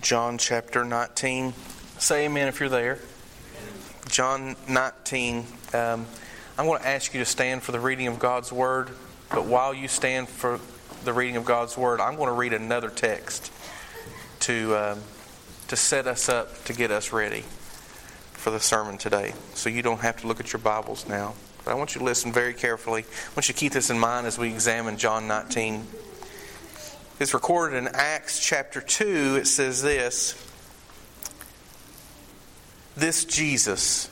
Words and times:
John 0.00 0.38
chapter 0.38 0.84
19. 0.84 1.54
Say 1.98 2.26
amen 2.26 2.48
if 2.48 2.60
you're 2.60 2.68
there. 2.68 2.98
John 4.08 4.54
19. 4.68 5.46
Um, 5.72 6.06
I'm 6.58 6.66
going 6.66 6.80
to 6.80 6.86
ask 6.86 7.14
you 7.14 7.20
to 7.20 7.26
stand 7.26 7.62
for 7.62 7.72
the 7.72 7.80
reading 7.80 8.06
of 8.06 8.18
God's 8.18 8.52
Word, 8.52 8.90
but 9.30 9.46
while 9.46 9.74
you 9.74 9.88
stand 9.88 10.28
for 10.28 10.60
the 11.04 11.12
reading 11.12 11.36
of 11.36 11.44
God's 11.44 11.76
Word, 11.76 12.00
I'm 12.00 12.16
going 12.16 12.28
to 12.28 12.34
read 12.34 12.52
another 12.52 12.90
text 12.90 13.50
to, 14.40 14.76
um, 14.76 15.00
to 15.68 15.76
set 15.76 16.06
us 16.06 16.28
up 16.28 16.64
to 16.64 16.72
get 16.72 16.90
us 16.90 17.12
ready 17.12 17.44
for 18.32 18.50
the 18.50 18.60
sermon 18.60 18.98
today. 18.98 19.32
So 19.54 19.70
you 19.70 19.82
don't 19.82 20.00
have 20.00 20.20
to 20.20 20.26
look 20.26 20.40
at 20.40 20.52
your 20.52 20.60
Bibles 20.60 21.08
now. 21.08 21.34
But 21.64 21.72
I 21.72 21.74
want 21.74 21.94
you 21.94 21.98
to 22.00 22.04
listen 22.04 22.32
very 22.32 22.54
carefully. 22.54 23.02
I 23.02 23.34
want 23.34 23.48
you 23.48 23.54
to 23.54 23.58
keep 23.58 23.72
this 23.72 23.90
in 23.90 23.98
mind 23.98 24.26
as 24.26 24.38
we 24.38 24.48
examine 24.48 24.98
John 24.98 25.26
19. 25.26 25.86
It's 27.18 27.32
recorded 27.32 27.78
in 27.78 27.88
Acts 27.88 28.38
chapter 28.38 28.82
2. 28.82 29.36
It 29.40 29.46
says 29.46 29.80
this 29.82 30.34
This 32.94 33.24
Jesus, 33.24 34.10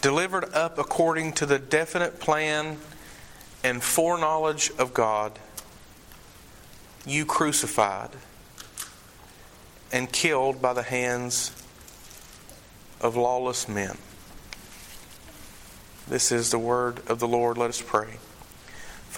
delivered 0.00 0.54
up 0.54 0.78
according 0.78 1.32
to 1.34 1.46
the 1.46 1.58
definite 1.58 2.20
plan 2.20 2.76
and 3.64 3.82
foreknowledge 3.82 4.70
of 4.78 4.94
God, 4.94 5.36
you 7.04 7.26
crucified 7.26 8.10
and 9.90 10.12
killed 10.12 10.62
by 10.62 10.74
the 10.74 10.84
hands 10.84 11.50
of 13.00 13.16
lawless 13.16 13.68
men. 13.68 13.98
This 16.06 16.30
is 16.30 16.52
the 16.52 16.58
word 16.58 17.00
of 17.08 17.18
the 17.18 17.26
Lord. 17.26 17.58
Let 17.58 17.68
us 17.68 17.82
pray. 17.84 18.18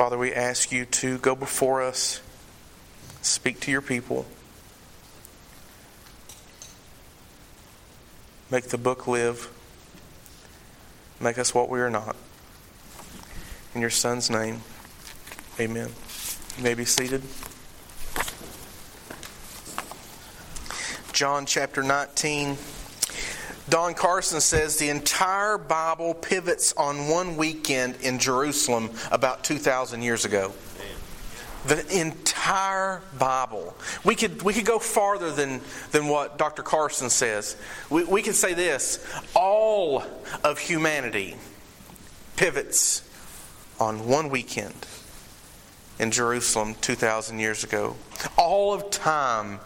Father, 0.01 0.17
we 0.17 0.33
ask 0.33 0.73
you 0.73 0.87
to 0.87 1.19
go 1.19 1.35
before 1.35 1.83
us, 1.83 2.23
speak 3.21 3.61
to 3.61 3.71
your 3.71 3.83
people, 3.83 4.25
make 8.51 8.69
the 8.69 8.79
book 8.79 9.07
live, 9.07 9.51
make 11.21 11.37
us 11.37 11.55
what 11.55 11.69
we 11.69 11.81
are 11.81 11.91
not. 11.91 12.17
In 13.75 13.83
your 13.83 13.91
Son's 13.91 14.31
name, 14.31 14.63
amen. 15.61 15.91
You 16.57 16.65
may 16.65 16.73
be 16.73 16.87
seated. 16.87 17.21
John 21.13 21.45
chapter 21.45 21.83
19. 21.83 22.57
Don 23.71 23.95
Carson 23.95 24.41
says 24.41 24.79
the 24.79 24.89
entire 24.89 25.57
Bible 25.57 26.13
pivots 26.15 26.73
on 26.77 27.07
one 27.07 27.37
weekend 27.37 27.95
in 28.03 28.19
Jerusalem 28.19 28.91
about 29.13 29.45
2,000 29.45 30.03
years 30.03 30.25
ago. 30.25 30.53
The 31.67 31.87
entire 32.01 33.01
Bible. 33.17 33.77
We 34.05 34.17
could, 34.17 34.43
we 34.43 34.55
could 34.55 34.65
go 34.65 34.81
farther 34.81 35.31
than, 35.31 35.61
than 35.93 36.09
what 36.09 36.37
Dr. 36.37 36.63
Carson 36.65 37.11
says. 37.11 37.57
We, 37.91 38.03
we 38.03 38.23
could 38.23 38.35
say 38.35 38.55
this 38.55 39.07
all 39.37 40.03
of 40.43 40.59
humanity 40.59 41.37
pivots 42.37 43.09
on 43.79 44.09
one 44.09 44.31
weekend 44.31 44.75
in 46.01 46.11
Jerusalem 46.11 46.75
2,000 46.81 47.39
years 47.39 47.63
ago. 47.63 47.95
All 48.37 48.75
of 48.75 48.91
time 48.91 49.61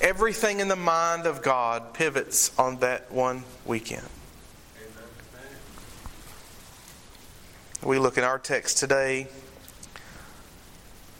Everything 0.00 0.60
in 0.60 0.68
the 0.68 0.76
mind 0.76 1.26
of 1.26 1.42
God 1.42 1.92
pivots 1.92 2.56
on 2.58 2.78
that 2.78 3.10
one 3.10 3.44
weekend. 3.66 4.06
We 7.82 7.98
look 7.98 8.16
at 8.16 8.24
our 8.24 8.38
text 8.38 8.78
today. 8.78 9.26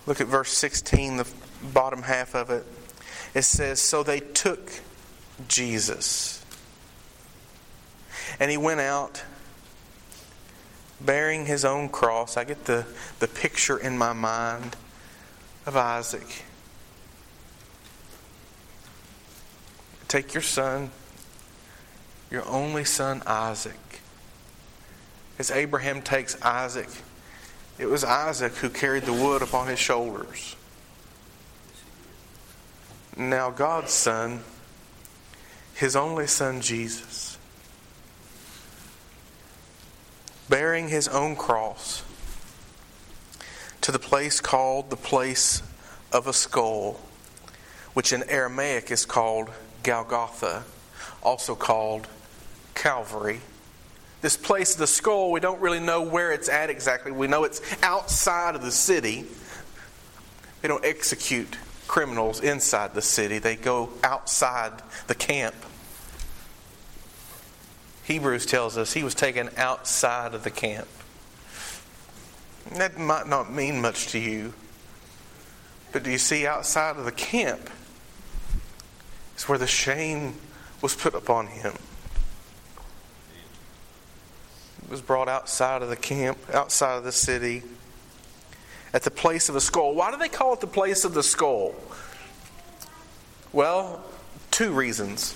Look 0.07 0.21
at 0.21 0.29
verse 0.29 0.53
16, 0.53 1.17
the 1.17 1.29
bottom 1.75 2.03
half 2.03 2.35
of 2.35 2.51
it. 2.51 2.65
It 3.35 3.43
says, 3.43 3.81
So 3.81 4.03
they 4.03 4.21
took 4.21 4.71
Jesus. 5.49 6.45
And 8.39 8.51
he 8.51 8.57
went 8.57 8.81
out 8.81 9.25
bearing 11.01 11.47
his 11.47 11.65
own 11.65 11.89
cross. 11.89 12.37
I 12.37 12.45
get 12.45 12.65
the, 12.67 12.87
the 13.19 13.28
picture 13.28 13.77
in 13.77 13.99
my 13.99 14.12
mind 14.12 14.77
of 15.67 15.77
Isaac 15.77 16.45
Take 20.12 20.34
your 20.34 20.43
son, 20.43 20.91
your 22.31 22.47
only 22.47 22.84
son 22.84 23.23
Isaac. 23.27 24.03
As 25.39 25.50
Abraham 25.50 26.03
takes 26.03 26.37
Isaac, 26.43 26.91
it 27.78 27.87
was 27.87 28.05
Isaac 28.05 28.53
who 28.56 28.69
carried 28.69 29.05
the 29.05 29.15
wood 29.15 29.41
upon 29.41 29.69
his 29.69 29.78
shoulders. 29.78 30.55
Now, 33.17 33.49
God's 33.49 33.93
son, 33.93 34.43
his 35.72 35.97
only 35.97 36.27
son 36.27 36.61
Jesus, 36.61 37.39
bearing 40.47 40.89
his 40.89 41.09
own 41.09 41.37
cross 41.37 42.05
to 43.81 43.91
the 43.91 43.99
place 43.99 44.43
called 44.43 44.91
the 44.91 44.97
place 44.97 45.62
of 46.12 46.27
a 46.27 46.34
skull, 46.34 47.01
which 47.95 48.12
in 48.12 48.22
Aramaic 48.25 48.91
is 48.91 49.06
called 49.06 49.49
Golgotha, 49.82 50.65
also 51.22 51.54
called 51.54 52.09
Calvary. 52.75 53.41
This 54.20 54.37
place, 54.37 54.75
the 54.75 54.87
skull, 54.87 55.32
we 55.32 55.41
don't 55.41 55.60
really 55.60 55.81
know 55.81 56.03
where 56.03 56.32
it's 56.32 56.48
at 56.48 56.70
exactly. 56.70 57.10
We 57.10 57.26
know 57.26 57.44
it's 57.44 57.60
outside 57.82 58.54
of 58.54 58.62
the 58.62 58.71
city. 58.71 59.25
They 60.60 60.69
don't 60.69 60.84
execute 60.84 61.56
criminals 61.88 62.41
inside 62.41 62.94
the 62.94 63.03
city, 63.03 63.38
they 63.38 63.54
go 63.54 63.91
outside 64.03 64.72
the 65.09 65.15
camp. 65.15 65.54
Hebrews 68.04 68.47
tells 68.47 68.78
us 68.78 68.94
he 68.94 69.04
was 69.04 69.15
taken 69.15 69.50
outside 69.59 70.32
of 70.34 70.42
the 70.42 70.50
camp. 70.50 70.88
That 72.76 72.98
might 72.98 73.26
not 73.26 73.53
mean 73.53 73.82
much 73.82 74.09
to 74.09 74.19
you, 74.19 74.54
but 75.92 76.03
do 76.03 76.10
you 76.10 76.16
see 76.16 76.47
outside 76.47 76.97
of 76.97 77.04
the 77.04 77.12
camp? 77.12 77.69
Where 79.48 79.58
the 79.58 79.66
shame 79.66 80.34
was 80.80 80.94
put 80.94 81.14
upon 81.14 81.48
him. 81.48 81.75
He 84.84 84.91
was 84.91 85.00
brought 85.00 85.28
outside 85.28 85.82
of 85.82 85.88
the 85.88 85.97
camp, 85.97 86.38
outside 86.53 86.97
of 86.97 87.04
the 87.04 87.12
city, 87.12 87.62
at 88.94 89.03
the 89.03 89.10
place 89.10 89.48
of 89.48 89.56
a 89.56 89.60
skull. 89.60 89.94
Why 89.94 90.10
do 90.10 90.16
they 90.16 90.28
call 90.28 90.53
it 90.54 90.60
the 90.60 90.66
place 90.66 91.04
of 91.04 91.14
the 91.14 91.22
skull? 91.22 91.75
Well, 93.53 94.04
two 94.50 94.72
reasons 94.72 95.34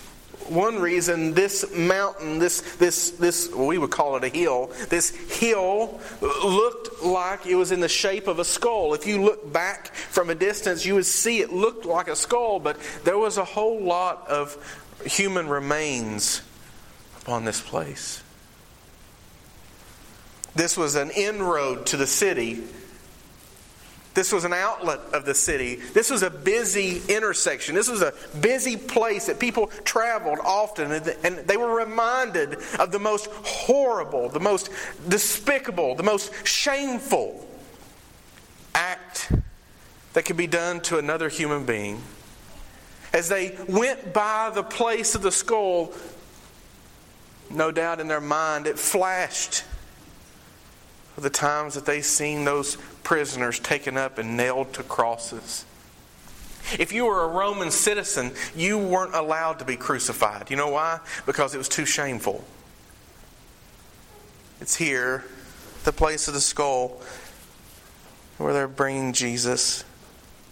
one 0.48 0.78
reason 0.78 1.34
this 1.34 1.74
mountain, 1.74 2.38
this, 2.38 2.60
this, 2.76 3.10
this, 3.10 3.50
well, 3.52 3.66
we 3.66 3.78
would 3.78 3.90
call 3.90 4.16
it 4.16 4.24
a 4.24 4.28
hill, 4.28 4.70
this 4.88 5.10
hill 5.10 6.00
looked 6.20 7.02
like 7.02 7.46
it 7.46 7.54
was 7.54 7.72
in 7.72 7.80
the 7.80 7.88
shape 7.88 8.26
of 8.28 8.38
a 8.38 8.44
skull. 8.44 8.94
If 8.94 9.06
you 9.06 9.22
look 9.22 9.52
back 9.52 9.94
from 9.94 10.30
a 10.30 10.34
distance, 10.34 10.84
you 10.84 10.94
would 10.94 11.06
see 11.06 11.40
it 11.40 11.52
looked 11.52 11.84
like 11.84 12.08
a 12.08 12.16
skull, 12.16 12.58
but 12.58 12.78
there 13.04 13.18
was 13.18 13.38
a 13.38 13.44
whole 13.44 13.80
lot 13.80 14.26
of 14.28 14.56
human 15.04 15.48
remains 15.48 16.42
upon 17.22 17.44
this 17.44 17.60
place. 17.60 18.22
This 20.54 20.76
was 20.76 20.94
an 20.94 21.10
inroad 21.10 21.86
to 21.86 21.96
the 21.96 22.06
city 22.06 22.62
this 24.16 24.32
was 24.32 24.44
an 24.44 24.54
outlet 24.54 24.98
of 25.12 25.26
the 25.26 25.34
city. 25.34 25.76
This 25.76 26.10
was 26.10 26.22
a 26.22 26.30
busy 26.30 27.02
intersection. 27.06 27.74
This 27.74 27.88
was 27.88 28.00
a 28.00 28.14
busy 28.40 28.78
place 28.78 29.26
that 29.26 29.38
people 29.38 29.66
traveled 29.84 30.38
often, 30.42 30.90
and 30.90 31.36
they 31.46 31.58
were 31.58 31.76
reminded 31.76 32.54
of 32.78 32.92
the 32.92 32.98
most 32.98 33.26
horrible, 33.26 34.30
the 34.30 34.40
most 34.40 34.70
despicable, 35.06 35.94
the 35.94 36.02
most 36.02 36.32
shameful 36.46 37.46
act 38.74 39.30
that 40.14 40.24
could 40.24 40.38
be 40.38 40.46
done 40.46 40.80
to 40.80 40.96
another 40.96 41.28
human 41.28 41.66
being. 41.66 42.00
As 43.12 43.28
they 43.28 43.54
went 43.68 44.14
by 44.14 44.50
the 44.54 44.62
place 44.62 45.14
of 45.14 45.20
the 45.20 45.30
skull, 45.30 45.92
no 47.50 47.70
doubt 47.70 48.00
in 48.00 48.08
their 48.08 48.22
mind 48.22 48.66
it 48.66 48.78
flashed 48.78 49.62
of 51.16 51.22
the 51.22 51.30
times 51.30 51.74
that 51.74 51.86
they 51.86 52.02
seen 52.02 52.44
those 52.44 52.76
prisoners 53.02 53.58
taken 53.58 53.96
up 53.96 54.18
and 54.18 54.36
nailed 54.36 54.72
to 54.74 54.82
crosses. 54.82 55.64
If 56.78 56.92
you 56.92 57.06
were 57.06 57.24
a 57.24 57.28
Roman 57.28 57.70
citizen, 57.70 58.32
you 58.54 58.76
weren't 58.78 59.14
allowed 59.14 59.60
to 59.60 59.64
be 59.64 59.76
crucified. 59.76 60.50
You 60.50 60.56
know 60.56 60.70
why? 60.70 61.00
Because 61.24 61.54
it 61.54 61.58
was 61.58 61.68
too 61.68 61.86
shameful. 61.86 62.44
It's 64.60 64.74
here, 64.74 65.24
the 65.84 65.92
place 65.92 66.28
of 66.28 66.34
the 66.34 66.40
skull, 66.40 67.00
where 68.38 68.52
they're 68.52 68.68
bringing 68.68 69.12
Jesus. 69.12 69.84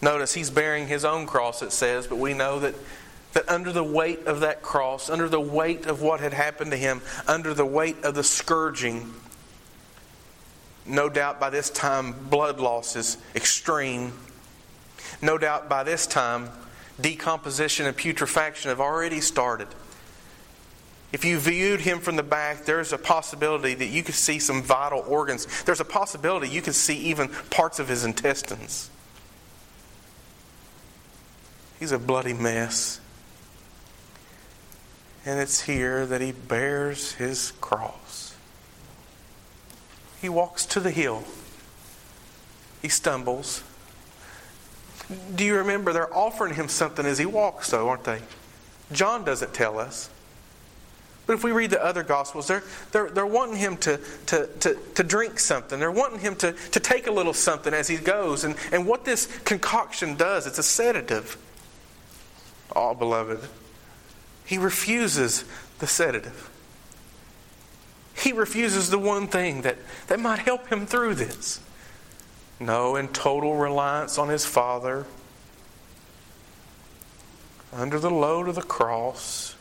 Notice 0.00 0.34
he's 0.34 0.50
bearing 0.50 0.86
his 0.86 1.04
own 1.04 1.26
cross, 1.26 1.62
it 1.62 1.72
says, 1.72 2.06
but 2.06 2.16
we 2.16 2.34
know 2.34 2.60
that, 2.60 2.74
that 3.32 3.48
under 3.48 3.72
the 3.72 3.84
weight 3.84 4.26
of 4.26 4.40
that 4.40 4.62
cross, 4.62 5.10
under 5.10 5.28
the 5.28 5.40
weight 5.40 5.86
of 5.86 6.00
what 6.00 6.20
had 6.20 6.32
happened 6.32 6.70
to 6.70 6.76
him, 6.76 7.00
under 7.26 7.54
the 7.54 7.66
weight 7.66 8.04
of 8.04 8.14
the 8.14 8.22
scourging, 8.22 9.12
no 10.86 11.08
doubt 11.08 11.40
by 11.40 11.50
this 11.50 11.70
time 11.70 12.12
blood 12.28 12.60
loss 12.60 12.96
is 12.96 13.16
extreme. 13.34 14.12
No 15.22 15.38
doubt 15.38 15.68
by 15.68 15.82
this 15.82 16.06
time, 16.06 16.50
decomposition 17.00 17.86
and 17.86 17.96
putrefaction 17.96 18.68
have 18.68 18.80
already 18.80 19.20
started. 19.20 19.68
If 21.12 21.24
you 21.24 21.38
viewed 21.38 21.80
him 21.80 22.00
from 22.00 22.16
the 22.16 22.24
back, 22.24 22.64
there's 22.64 22.92
a 22.92 22.98
possibility 22.98 23.74
that 23.74 23.86
you 23.86 24.02
could 24.02 24.16
see 24.16 24.40
some 24.40 24.62
vital 24.62 25.04
organs. 25.06 25.46
There's 25.62 25.80
a 25.80 25.84
possibility 25.84 26.48
you 26.48 26.60
could 26.60 26.74
see 26.74 26.96
even 26.96 27.28
parts 27.50 27.78
of 27.78 27.88
his 27.88 28.04
intestines. 28.04 28.90
He's 31.78 31.92
a 31.92 31.98
bloody 31.98 32.32
mess. 32.32 33.00
And 35.24 35.40
it's 35.40 35.62
here 35.62 36.04
that 36.04 36.20
he 36.20 36.32
bears 36.32 37.12
his 37.12 37.52
cross. 37.60 38.03
He 40.24 40.30
walks 40.30 40.64
to 40.64 40.80
the 40.80 40.90
hill. 40.90 41.22
He 42.80 42.88
stumbles. 42.88 43.62
Do 45.34 45.44
you 45.44 45.56
remember 45.56 45.92
they're 45.92 46.16
offering 46.16 46.54
him 46.54 46.66
something 46.70 47.04
as 47.04 47.18
he 47.18 47.26
walks, 47.26 47.68
though, 47.68 47.90
aren't 47.90 48.04
they? 48.04 48.22
John 48.90 49.26
doesn't 49.26 49.52
tell 49.52 49.78
us. 49.78 50.08
But 51.26 51.34
if 51.34 51.44
we 51.44 51.52
read 51.52 51.68
the 51.68 51.84
other 51.84 52.02
Gospels, 52.02 52.46
they're, 52.46 52.62
they're, 52.90 53.10
they're 53.10 53.26
wanting 53.26 53.56
him 53.56 53.76
to, 53.76 54.00
to, 54.28 54.46
to, 54.60 54.78
to 54.94 55.02
drink 55.02 55.38
something. 55.38 55.78
They're 55.78 55.90
wanting 55.90 56.20
him 56.20 56.36
to, 56.36 56.52
to 56.52 56.80
take 56.80 57.06
a 57.06 57.12
little 57.12 57.34
something 57.34 57.74
as 57.74 57.88
he 57.88 57.98
goes. 57.98 58.44
And, 58.44 58.56
and 58.72 58.86
what 58.86 59.04
this 59.04 59.26
concoction 59.44 60.16
does, 60.16 60.46
it's 60.46 60.58
a 60.58 60.62
sedative. 60.62 61.36
Oh, 62.74 62.94
beloved, 62.94 63.40
he 64.46 64.56
refuses 64.56 65.44
the 65.80 65.86
sedative. 65.86 66.48
He 68.16 68.32
refuses 68.32 68.90
the 68.90 68.98
one 68.98 69.26
thing 69.26 69.62
that, 69.62 69.76
that 70.06 70.20
might 70.20 70.40
help 70.40 70.68
him 70.68 70.86
through 70.86 71.16
this. 71.16 71.60
No, 72.60 72.96
in 72.96 73.08
total 73.08 73.56
reliance 73.56 74.18
on 74.18 74.28
his 74.28 74.46
Father, 74.46 75.06
under 77.72 77.98
the 77.98 78.10
load 78.10 78.48
of 78.48 78.54
the 78.54 78.62
cross, 78.62 79.56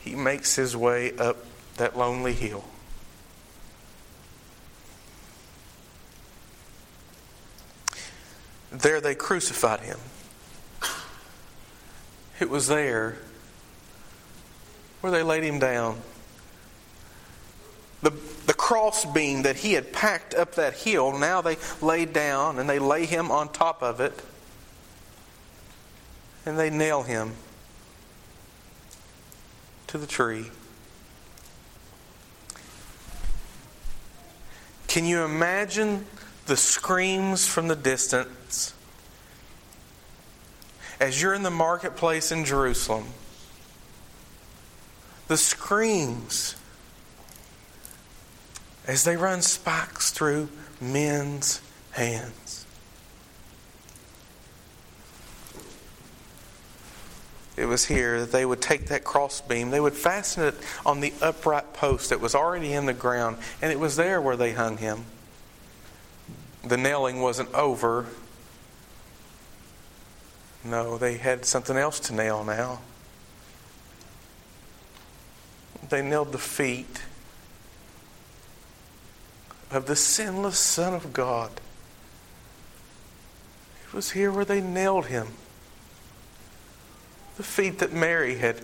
he 0.00 0.14
makes 0.14 0.56
his 0.56 0.76
way 0.76 1.16
up 1.16 1.36
that 1.76 1.96
lonely 1.96 2.34
hill. 2.34 2.64
There 8.72 9.00
they 9.00 9.14
crucified 9.14 9.80
him. 9.80 9.98
It 12.40 12.50
was 12.50 12.66
there 12.66 13.18
where 15.00 15.12
they 15.12 15.22
laid 15.22 15.44
him 15.44 15.58
down. 15.58 16.00
The, 18.62 18.68
the 18.68 18.74
cross 18.74 19.04
beam 19.04 19.42
that 19.42 19.56
he 19.56 19.72
had 19.72 19.92
packed 19.92 20.34
up 20.34 20.54
that 20.54 20.74
hill, 20.74 21.18
now 21.18 21.42
they 21.42 21.56
lay 21.80 22.04
down 22.04 22.58
and 22.58 22.68
they 22.68 22.78
lay 22.78 23.06
him 23.06 23.30
on 23.30 23.48
top 23.48 23.82
of 23.82 24.00
it 24.00 24.22
and 26.46 26.58
they 26.58 26.70
nail 26.70 27.02
him 27.02 27.34
to 29.88 29.98
the 29.98 30.06
tree. 30.06 30.50
Can 34.86 35.06
you 35.06 35.22
imagine 35.22 36.06
the 36.46 36.56
screams 36.56 37.46
from 37.46 37.68
the 37.68 37.76
distance 37.76 38.74
as 41.00 41.20
you're 41.20 41.34
in 41.34 41.42
the 41.42 41.50
marketplace 41.50 42.30
in 42.30 42.44
Jerusalem? 42.44 43.06
The 45.28 45.36
screams 45.36 46.56
as 48.86 49.04
they 49.04 49.16
run 49.16 49.42
spikes 49.42 50.10
through 50.10 50.48
men's 50.80 51.60
hands. 51.92 52.52
it 57.56 57.66
was 57.66 57.84
here 57.84 58.20
that 58.20 58.32
they 58.32 58.44
would 58.44 58.60
take 58.60 58.86
that 58.86 59.04
crossbeam, 59.04 59.70
they 59.70 59.80
would 59.80 59.92
fasten 59.92 60.42
it 60.44 60.54
on 60.86 61.00
the 61.00 61.12
upright 61.20 61.72
post 61.74 62.10
that 62.10 62.20
was 62.20 62.34
already 62.34 62.72
in 62.72 62.86
the 62.86 62.94
ground, 62.94 63.36
and 63.60 63.70
it 63.70 63.78
was 63.78 63.96
there 63.96 64.20
where 64.20 64.36
they 64.36 64.52
hung 64.52 64.78
him. 64.78 65.04
The 66.64 66.76
nailing 66.76 67.20
wasn't 67.20 67.52
over. 67.54 68.06
No, 70.64 70.96
they 70.96 71.18
had 71.18 71.44
something 71.44 71.76
else 71.76 72.00
to 72.00 72.14
nail 72.14 72.44
now. 72.44 72.80
They 75.88 76.02
nailed 76.02 76.32
the 76.32 76.38
feet 76.38 77.02
of 79.74 79.86
the 79.86 79.96
sinless 79.96 80.58
Son 80.58 80.94
of 80.94 81.12
God. 81.12 81.50
It 83.86 83.94
was 83.94 84.12
here 84.12 84.30
where 84.30 84.44
they 84.44 84.60
nailed 84.60 85.06
him 85.06 85.28
the 87.36 87.42
feet 87.42 87.78
that 87.78 87.92
Mary 87.92 88.36
had 88.36 88.60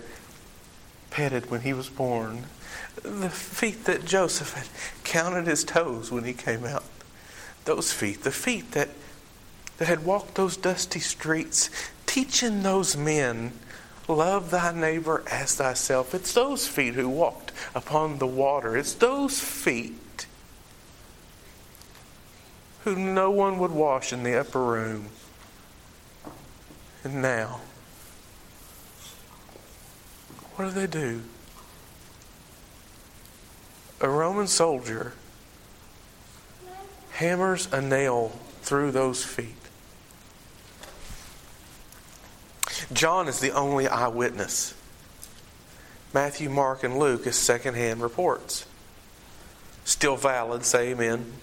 petted 1.09 1.49
when 1.49 1.61
he 1.61 1.73
was 1.73 1.89
born, 1.89 2.45
the 3.01 3.29
feet 3.29 3.85
that 3.85 4.05
Joseph 4.05 4.53
had 4.53 4.67
counted 5.03 5.47
his 5.47 5.63
toes 5.63 6.11
when 6.11 6.23
he 6.23 6.33
came 6.33 6.65
out. 6.65 6.83
Those 7.65 7.91
feet, 7.91 8.23
the 8.23 8.31
feet 8.31 8.71
that, 8.71 8.89
that 9.77 9.87
had 9.87 10.05
walked 10.05 10.35
those 10.35 10.55
dusty 10.55 10.99
streets, 10.99 11.69
teaching 12.05 12.63
those 12.63 12.95
men, 12.95 13.53
love 14.07 14.51
thy 14.51 14.71
neighbor 14.71 15.23
as 15.29 15.55
thyself. 15.55 16.13
It's 16.13 16.33
those 16.33 16.67
feet 16.67 16.93
who 16.93 17.09
walked 17.09 17.51
upon 17.75 18.19
the 18.19 18.27
water. 18.27 18.77
It's 18.77 18.93
those 18.93 19.39
feet 19.39 19.93
who 22.83 22.95
no 22.95 23.29
one 23.29 23.59
would 23.59 23.71
wash 23.71 24.13
in 24.13 24.23
the 24.23 24.39
upper 24.39 24.63
room. 24.63 25.09
And 27.03 27.21
now, 27.21 27.61
what 30.55 30.65
do 30.65 30.71
they 30.71 30.87
do? 30.87 31.21
A 34.01 34.09
Roman 34.09 34.47
soldier 34.47 35.13
hammers 37.11 37.67
a 37.71 37.81
nail 37.81 38.29
through 38.61 38.91
those 38.91 39.23
feet. 39.23 39.55
John 42.93 43.27
is 43.27 43.39
the 43.39 43.51
only 43.51 43.87
eyewitness. 43.87 44.73
Matthew, 46.13 46.49
Mark, 46.49 46.83
and 46.83 46.97
Luke 46.97 47.27
is 47.27 47.35
secondhand 47.35 48.01
reports. 48.01 48.65
Still 49.83 50.15
valid, 50.15 50.65
say 50.65 50.91
amen. 50.91 51.33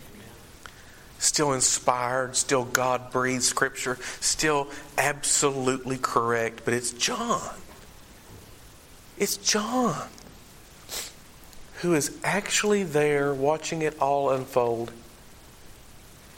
Still 1.19 1.53
inspired, 1.53 2.37
still 2.37 2.65
God 2.65 3.11
breathed 3.11 3.43
scripture, 3.43 3.99
still 4.21 4.69
absolutely 4.99 5.99
correct, 5.99 6.63
but 6.65 6.75
it's 6.75 6.93
John 6.93 7.55
it's 9.19 9.37
John 9.37 10.09
who 11.81 11.95
is 11.95 12.17
actually 12.25 12.83
there 12.83 13.35
watching 13.35 13.83
it 13.83 13.99
all 14.01 14.31
unfold. 14.31 14.93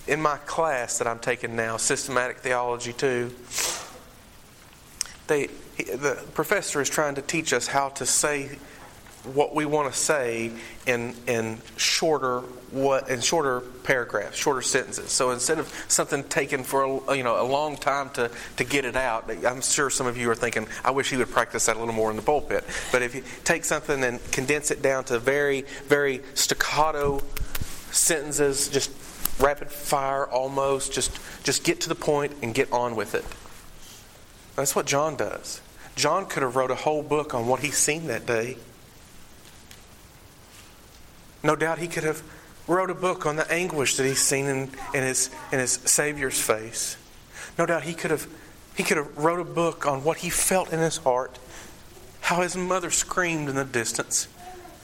In 0.07 0.21
my 0.21 0.37
class 0.39 0.99
that 0.99 1.07
I'm 1.07 1.19
taking 1.19 1.55
now, 1.55 1.77
Systematic 1.77 2.39
Theology 2.39 2.93
2, 2.93 3.35
they, 5.27 5.47
the 5.77 6.25
professor 6.35 6.81
is 6.81 6.89
trying 6.89 7.15
to 7.17 7.23
teach 7.23 7.53
us 7.53 7.69
how 7.69 7.91
to 7.91 8.07
say 8.07 8.59
what 9.25 9.55
we 9.55 9.65
want 9.67 9.93
to 9.93 9.99
say 9.99 10.51
in 10.87 11.15
in 11.27 11.59
shorter 11.77 12.41
what 12.71 13.09
in 13.09 13.21
shorter 13.21 13.61
paragraphs, 13.61 14.37
shorter 14.37 14.63
sentences. 14.63 15.11
So 15.11 15.31
instead 15.31 15.59
of 15.59 15.69
something 15.89 16.25
taken 16.25 16.65
for 16.65 17.03
a, 17.09 17.17
you 17.17 17.23
know 17.23 17.41
a 17.41 17.45
long 17.45 17.77
time 17.77 18.11
to 18.11 18.31
to 18.57 18.65
get 18.65 18.85
it 18.85 18.97
out, 18.97 19.31
I'm 19.45 19.61
sure 19.61 19.91
some 19.91 20.07
of 20.07 20.17
you 20.17 20.31
are 20.31 20.35
thinking, 20.35 20.67
I 20.85 20.91
wish 20.91 21.11
he 21.11 21.17
would 21.17 21.31
practice 21.31 21.67
that 21.67 21.77
a 21.77 21.79
little 21.79 21.95
more 21.95 22.11
in 22.11 22.17
the 22.17 22.23
pulpit. 22.23 22.65
But 22.93 23.03
if 23.03 23.15
you 23.15 23.23
take 23.45 23.65
something 23.65 24.03
and 24.05 24.21
condense 24.33 24.71
it 24.71 24.83
down 24.83 25.05
to 25.05 25.19
very 25.19 25.63
very 25.87 26.23
staccato 26.35 27.23
sentences, 27.91 28.69
just 28.69 28.91
rapid 29.41 29.71
fire 29.71 30.27
almost, 30.27 30.93
just 30.93 31.19
just 31.45 31.65
get 31.65 31.81
to 31.83 31.89
the 31.89 31.95
point 31.95 32.33
and 32.43 32.55
get 32.55 32.73
on 32.73 32.97
with 32.97 33.15
it. 33.15 33.25
That's 34.57 34.75
what 34.75 34.87
John 34.87 35.17
does. 35.17 35.61
John 35.97 36.27
could 36.27 36.43
have 36.43 36.55
wrote 36.55 36.71
a 36.71 36.77
whole 36.77 37.03
book 37.03 37.35
on 37.35 37.47
what 37.47 37.61
he's 37.61 37.77
seen 37.77 38.07
that 38.07 38.27
day 38.27 38.57
no 41.43 41.57
doubt 41.57 41.79
he 41.79 41.89
could 41.89 42.05
have 42.05 42.23
wrote 42.67 42.91
a 42.91 42.95
book 42.95 43.27
on 43.27 43.37
the 43.37 43.51
anguish 43.51 43.97
that 43.97 44.05
he's 44.05 44.21
seen 44.21 44.47
in, 44.47 44.71
in, 44.95 45.03
his, 45.03 45.31
in 45.53 45.59
his 45.59 45.73
Savior's 45.85 46.41
face. 46.41 46.97
No 47.59 47.67
doubt 47.67 47.83
he 47.83 47.95
could 47.95 48.11
have 48.11 48.27
he 48.79 48.85
could 48.85 48.97
have 48.97 49.19
wrote 49.19 49.41
a 49.41 49.45
book 49.45 49.89
on 49.89 50.05
what 50.05 50.19
he 50.19 50.31
felt 50.31 50.73
in 50.73 50.79
his 50.79 50.99
heart, 50.99 51.37
how 52.21 52.43
his 52.43 52.57
mother 52.57 52.93
screamed 52.93 53.49
in 53.49 53.57
the 53.57 53.65
distance, 53.65 54.29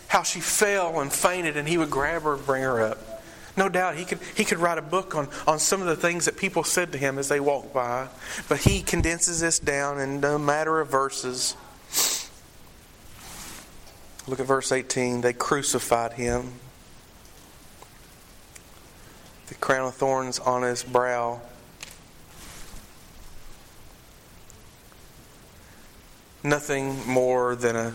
how 0.09 0.25
she 0.25 0.41
fell 0.41 1.01
and 1.01 1.13
fainted 1.13 1.57
and 1.57 1.69
he 1.69 1.79
would 1.79 1.91
grab 1.91 2.23
her 2.23 2.35
and 2.35 2.45
bring 2.45 2.65
her 2.65 2.83
up. 2.83 3.23
No 3.57 3.69
doubt 3.69 3.95
he 3.95 4.05
could, 4.05 4.19
he 4.37 4.45
could 4.45 4.59
write 4.59 4.79
a 4.79 4.83
book 4.83 5.15
on, 5.15 5.29
on 5.47 5.61
some 5.61 5.81
of 5.81 5.87
the 5.87 5.95
things 5.95 6.25
that 6.25 6.37
people 6.37 6.65
said 6.65 6.91
to 6.91 6.99
him 6.99 7.19
as 7.19 7.29
they 7.29 7.39
walked 7.39 7.73
by, 7.73 8.09
but 8.49 8.59
he 8.59 8.83
condenses 8.83 9.39
this 9.39 9.61
down 9.61 10.01
in 10.01 10.25
a 10.25 10.41
matter 10.41 10.81
of 10.81 10.89
verses 10.89 11.57
Look 14.27 14.41
at 14.41 14.47
verse 14.47 14.73
18. 14.73 15.21
They 15.21 15.33
crucified 15.35 16.15
him. 16.15 16.53
The 19.49 19.55
crown 19.55 19.89
of 19.89 19.95
thorns 19.95 20.39
on 20.39 20.63
his 20.63 20.83
brow. 20.83 21.43
Nothing 26.43 27.07
more 27.07 27.55
than 27.55 27.77
a 27.77 27.95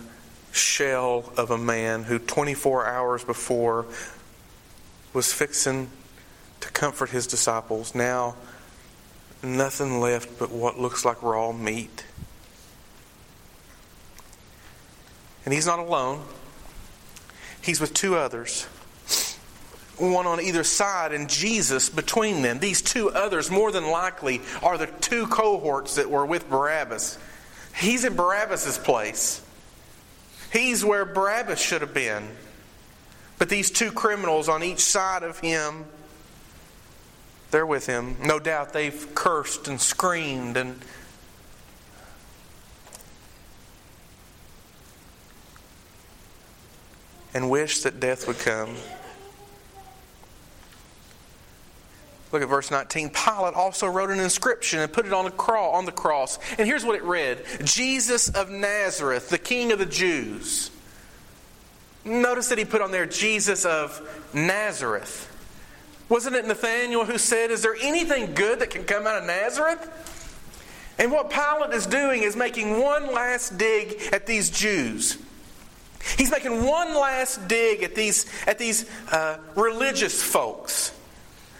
shell 0.51 1.31
of 1.37 1.51
a 1.51 1.57
man 1.57 2.03
who 2.03 2.19
24 2.19 2.85
hours 2.85 3.23
before 3.23 3.85
was 5.13 5.33
fixing 5.33 5.89
to 6.59 6.69
comfort 6.71 7.09
his 7.09 7.25
disciples. 7.25 7.95
Now, 7.95 8.35
nothing 9.41 9.99
left 9.99 10.37
but 10.37 10.51
what 10.51 10.79
looks 10.79 11.05
like 11.05 11.21
raw 11.23 11.51
meat. 11.51 12.05
And 15.45 15.53
he's 15.53 15.65
not 15.65 15.79
alone, 15.79 16.23
he's 17.61 17.79
with 17.79 17.93
two 17.93 18.15
others. 18.15 18.67
One 19.97 20.25
on 20.25 20.39
either 20.39 20.63
side, 20.63 21.11
and 21.11 21.29
Jesus 21.29 21.89
between 21.89 22.41
them. 22.41 22.59
These 22.59 22.81
two 22.81 23.09
others, 23.09 23.51
more 23.51 23.71
than 23.71 23.89
likely, 23.89 24.39
are 24.63 24.77
the 24.77 24.87
two 24.87 25.27
cohorts 25.27 25.95
that 25.95 26.09
were 26.09 26.25
with 26.25 26.49
Barabbas. 26.49 27.17
He's 27.75 28.05
in 28.05 28.15
Barabbas' 28.15 28.77
place. 28.77 29.41
He's 30.53 30.85
where 30.85 31.03
Barabbas 31.03 31.59
should 31.59 31.81
have 31.81 31.93
been. 31.93 32.29
But 33.37 33.49
these 33.49 33.71
two 33.71 33.91
criminals 33.91 34.49
on 34.49 34.63
each 34.63 34.79
side 34.79 35.23
of 35.23 35.39
him, 35.39 35.85
they're 37.51 37.65
with 37.65 37.85
him. 37.85 38.17
No 38.21 38.39
doubt 38.39 38.73
they've 38.73 39.15
cursed 39.15 39.67
and 39.67 39.79
screamed 39.79 40.57
and 40.57 40.79
and 47.33 47.49
wished 47.49 47.83
that 47.83 47.99
death 47.99 48.27
would 48.27 48.39
come. 48.39 48.75
Look 52.31 52.43
at 52.43 52.49
verse 52.49 52.69
19. 52.69 53.09
Pilate 53.09 53.55
also 53.55 53.87
wrote 53.87 54.11
an 54.11 54.19
inscription 54.19 54.79
and 54.79 54.91
put 54.91 55.05
it 55.05 55.13
on 55.13 55.25
the, 55.25 55.31
cross, 55.31 55.75
on 55.75 55.85
the 55.85 55.91
cross. 55.91 56.37
And 56.57 56.67
here's 56.67 56.85
what 56.85 56.95
it 56.95 57.03
read 57.03 57.43
Jesus 57.63 58.29
of 58.29 58.49
Nazareth, 58.49 59.29
the 59.29 59.37
King 59.37 59.71
of 59.71 59.79
the 59.79 59.85
Jews. 59.85 60.69
Notice 62.05 62.49
that 62.49 62.57
he 62.57 62.65
put 62.65 62.81
on 62.81 62.91
there 62.91 63.05
Jesus 63.05 63.65
of 63.65 64.01
Nazareth. 64.33 65.25
Wasn't 66.07 66.35
it 66.35 66.45
Nathaniel 66.45 67.05
who 67.05 67.17
said, 67.17 67.51
Is 67.51 67.61
there 67.61 67.75
anything 67.79 68.33
good 68.33 68.59
that 68.59 68.69
can 68.69 68.83
come 68.83 69.05
out 69.05 69.17
of 69.17 69.25
Nazareth? 69.25 70.15
And 70.97 71.11
what 71.11 71.29
Pilate 71.29 71.73
is 71.73 71.85
doing 71.85 72.23
is 72.23 72.35
making 72.35 72.79
one 72.79 73.13
last 73.13 73.57
dig 73.57 74.01
at 74.11 74.25
these 74.25 74.49
Jews. 74.49 75.17
He's 76.17 76.31
making 76.31 76.63
one 76.63 76.93
last 76.93 77.47
dig 77.47 77.83
at 77.83 77.95
these, 77.95 78.25
at 78.47 78.57
these 78.57 78.89
uh, 79.11 79.37
religious 79.55 80.21
folks. 80.21 80.93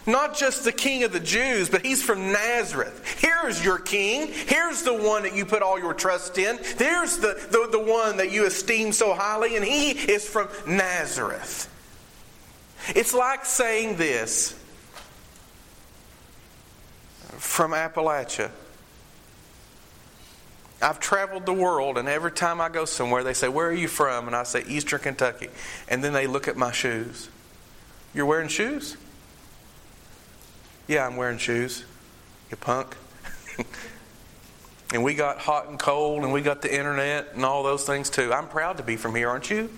Not 0.05 0.35
just 0.35 0.63
the 0.63 0.71
king 0.71 1.03
of 1.03 1.11
the 1.11 1.19
Jews, 1.19 1.69
but 1.69 1.85
he's 1.85 2.01
from 2.01 2.31
Nazareth. 2.31 3.19
Here's 3.19 3.63
your 3.63 3.77
king. 3.77 4.31
Here's 4.31 4.81
the 4.83 4.93
one 4.93 5.23
that 5.23 5.35
you 5.35 5.45
put 5.45 5.61
all 5.61 5.77
your 5.77 5.93
trust 5.93 6.37
in. 6.37 6.57
There's 6.77 7.17
the, 7.17 7.39
the, 7.51 7.67
the 7.71 7.79
one 7.79 8.17
that 8.17 8.31
you 8.31 8.45
esteem 8.45 8.91
so 8.91 9.13
highly, 9.13 9.55
and 9.55 9.63
he 9.63 9.91
is 9.91 10.27
from 10.27 10.47
Nazareth. 10.65 11.69
It's 12.95 13.13
like 13.13 13.45
saying 13.45 13.97
this 13.97 14.53
from 17.37 17.71
Appalachia. 17.71 18.49
I've 20.81 20.99
traveled 20.99 21.45
the 21.45 21.53
world, 21.53 21.97
and 21.97 22.07
every 22.07 22.31
time 22.31 22.61
I 22.61 22.69
go 22.69 22.85
somewhere, 22.85 23.23
they 23.23 23.33
say, 23.33 23.49
Where 23.49 23.67
are 23.67 23.73
you 23.73 23.87
from? 23.87 24.27
And 24.27 24.35
I 24.35 24.43
say, 24.43 24.63
Eastern 24.67 24.99
Kentucky. 24.99 25.49
And 25.87 26.03
then 26.03 26.13
they 26.13 26.27
look 26.27 26.47
at 26.47 26.55
my 26.55 26.71
shoes. 26.71 27.29
You're 28.13 28.25
wearing 28.25 28.47
shoes? 28.47 28.97
Yeah, 30.87 31.05
I'm 31.05 31.17
wearing 31.17 31.37
shoes. 31.37 31.83
You 32.49 32.57
punk. 32.57 32.95
and 34.93 35.03
we 35.03 35.13
got 35.13 35.39
hot 35.39 35.67
and 35.67 35.77
cold, 35.77 36.23
and 36.23 36.31
we 36.31 36.41
got 36.41 36.61
the 36.61 36.73
internet 36.73 37.33
and 37.35 37.45
all 37.45 37.63
those 37.63 37.85
things 37.85 38.09
too. 38.09 38.33
I'm 38.33 38.47
proud 38.47 38.77
to 38.77 38.83
be 38.83 38.95
from 38.95 39.15
here, 39.15 39.29
aren't 39.29 39.49
you? 39.49 39.69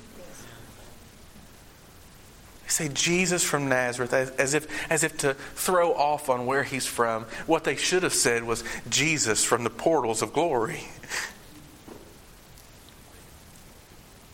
Say 2.72 2.88
Jesus 2.88 3.44
from 3.44 3.68
Nazareth 3.68 4.14
as, 4.14 4.30
as, 4.32 4.54
if, 4.54 4.90
as 4.90 5.04
if 5.04 5.18
to 5.18 5.34
throw 5.34 5.94
off 5.94 6.30
on 6.30 6.46
where 6.46 6.64
he's 6.64 6.86
from. 6.86 7.26
What 7.46 7.66
they 7.66 7.76
should 7.76 8.02
have 8.04 8.14
said 8.14 8.46
was 8.46 8.64
Jesus 8.90 9.44
from 9.44 9.66
the 9.66 9.70
portals 9.70 10.22
of 10.22 10.32
glory. 10.32 10.86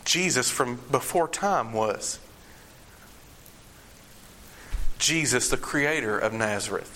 Jesus 0.04 0.48
from 0.48 0.78
before 0.88 1.26
time 1.26 1.72
was. 1.72 2.20
Jesus, 5.00 5.48
the 5.48 5.56
creator 5.56 6.16
of 6.16 6.32
Nazareth. 6.32 6.94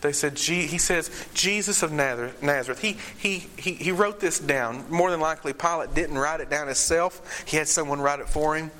They 0.00 0.12
said, 0.12 0.38
he 0.38 0.78
says, 0.78 1.10
Jesus 1.34 1.82
of 1.82 1.92
Nazareth. 1.92 2.80
He, 2.80 2.96
he, 3.18 3.48
he, 3.58 3.72
he 3.74 3.92
wrote 3.92 4.18
this 4.18 4.38
down. 4.38 4.90
More 4.90 5.10
than 5.10 5.20
likely, 5.20 5.52
Pilate 5.52 5.94
didn't 5.94 6.16
write 6.16 6.40
it 6.40 6.48
down 6.48 6.68
himself, 6.68 7.44
he 7.46 7.58
had 7.58 7.68
someone 7.68 8.00
write 8.00 8.20
it 8.20 8.30
for 8.30 8.56
him. 8.56 8.70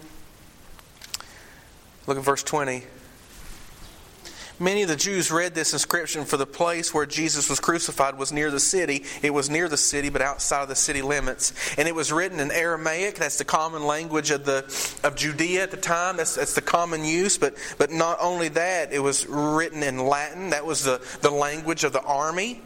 Look 2.07 2.19
at 2.19 2.25
verse 2.25 2.43
20. 2.43 2.85
Many 4.59 4.83
of 4.83 4.89
the 4.89 4.97
Jews 4.97 5.31
read 5.31 5.55
this 5.55 5.75
inscription 5.75 6.25
for 6.25 6.39
the 6.39 6.47
place 6.47 6.95
where 6.95 7.05
Jesus 7.05 7.51
was 7.51 7.61
crucified 7.61 8.17
was 8.17 8.33
near 8.33 8.51
the 8.51 8.61
city. 8.61 9.05
It 9.21 9.35
was 9.35 9.51
near 9.51 9.69
the 9.69 9.77
city, 9.77 10.09
but 10.09 10.23
outside 10.23 10.63
of 10.63 10.69
the 10.69 10.75
city 10.75 11.03
limits. 11.03 11.53
And 11.77 11.87
it 11.87 11.95
was 11.95 12.11
written 12.11 12.41
in 12.41 12.51
Aramaic. 12.51 13.17
That's 13.17 13.37
the 13.37 13.45
common 13.45 13.85
language 13.85 14.31
of 14.31 14.47
the 14.47 14.65
of 15.05 15.15
Judea 15.15 15.65
at 15.65 15.73
the 15.73 15.77
time. 15.77 16.17
That's, 16.17 16.37
that's 16.37 16.55
the 16.55 16.63
common 16.63 17.05
use. 17.05 17.37
But 17.37 17.57
but 17.77 17.93
not 17.93 18.17
only 18.19 18.49
that, 18.49 18.95
it 18.95 19.01
was 19.01 19.27
written 19.27 19.83
in 19.83 19.99
Latin. 19.99 20.51
That 20.51 20.65
was 20.65 20.85
the, 20.85 21.03
the 21.21 21.31
language 21.31 21.85
of 21.85 21.93
the 21.93 22.03
army. 22.03 22.63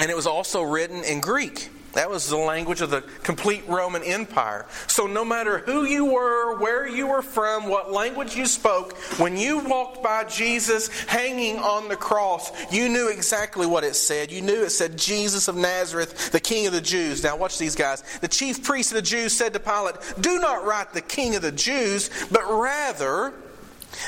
And 0.00 0.10
it 0.10 0.16
was 0.16 0.26
also 0.26 0.62
written 0.62 1.04
in 1.04 1.20
Greek. 1.20 1.68
That 1.92 2.08
was 2.08 2.28
the 2.28 2.36
language 2.36 2.80
of 2.80 2.90
the 2.90 3.02
complete 3.22 3.64
Roman 3.68 4.02
Empire. 4.02 4.66
So, 4.86 5.06
no 5.06 5.24
matter 5.24 5.58
who 5.58 5.84
you 5.84 6.06
were, 6.06 6.58
where 6.58 6.86
you 6.88 7.06
were 7.06 7.22
from, 7.22 7.68
what 7.68 7.92
language 7.92 8.34
you 8.34 8.46
spoke, 8.46 8.96
when 9.18 9.36
you 9.36 9.58
walked 9.58 10.02
by 10.02 10.24
Jesus 10.24 10.88
hanging 11.04 11.58
on 11.58 11.88
the 11.88 11.96
cross, 11.96 12.50
you 12.72 12.88
knew 12.88 13.08
exactly 13.08 13.66
what 13.66 13.84
it 13.84 13.94
said. 13.94 14.32
You 14.32 14.40
knew 14.40 14.64
it 14.64 14.70
said, 14.70 14.96
Jesus 14.96 15.48
of 15.48 15.56
Nazareth, 15.56 16.32
the 16.32 16.40
King 16.40 16.66
of 16.66 16.72
the 16.72 16.80
Jews. 16.80 17.22
Now, 17.22 17.36
watch 17.36 17.58
these 17.58 17.76
guys. 17.76 18.02
The 18.20 18.28
chief 18.28 18.62
priest 18.62 18.92
of 18.92 18.96
the 18.96 19.02
Jews 19.02 19.32
said 19.32 19.52
to 19.52 19.60
Pilate, 19.60 19.96
Do 20.20 20.38
not 20.38 20.64
write 20.64 20.92
the 20.92 21.02
King 21.02 21.34
of 21.36 21.42
the 21.42 21.52
Jews, 21.52 22.08
but 22.30 22.42
rather, 22.48 23.34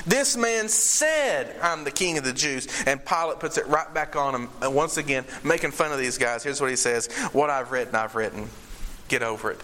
this 0.07 0.37
man 0.37 0.69
said, 0.69 1.55
I'm 1.63 1.85
the 1.85 1.91
king 1.91 2.19
of 2.19 2.25
the 2.25 2.33
Jews. 2.33 2.69
And 2.87 3.05
Pilate 3.05 3.41
puts 3.41 3.59
it 3.59 3.67
right 3.67 3.93
back 3.93 4.17
on 4.17 4.35
him, 4.35 4.49
and 4.63 4.75
once 4.75 4.97
again, 4.97 5.25
making 5.43 5.71
fun 5.71 5.93
of 5.93 5.99
these 5.99 6.19
guys. 6.19 6.43
Here's 6.43 6.61
what 6.61 6.71
he 6.71 6.77
says 6.77 7.07
What 7.33 7.51
I've 7.51 7.71
written, 7.71 7.95
I've 7.95 8.15
written. 8.15 8.49
Get 9.09 9.23
over 9.23 9.51
it. 9.51 9.61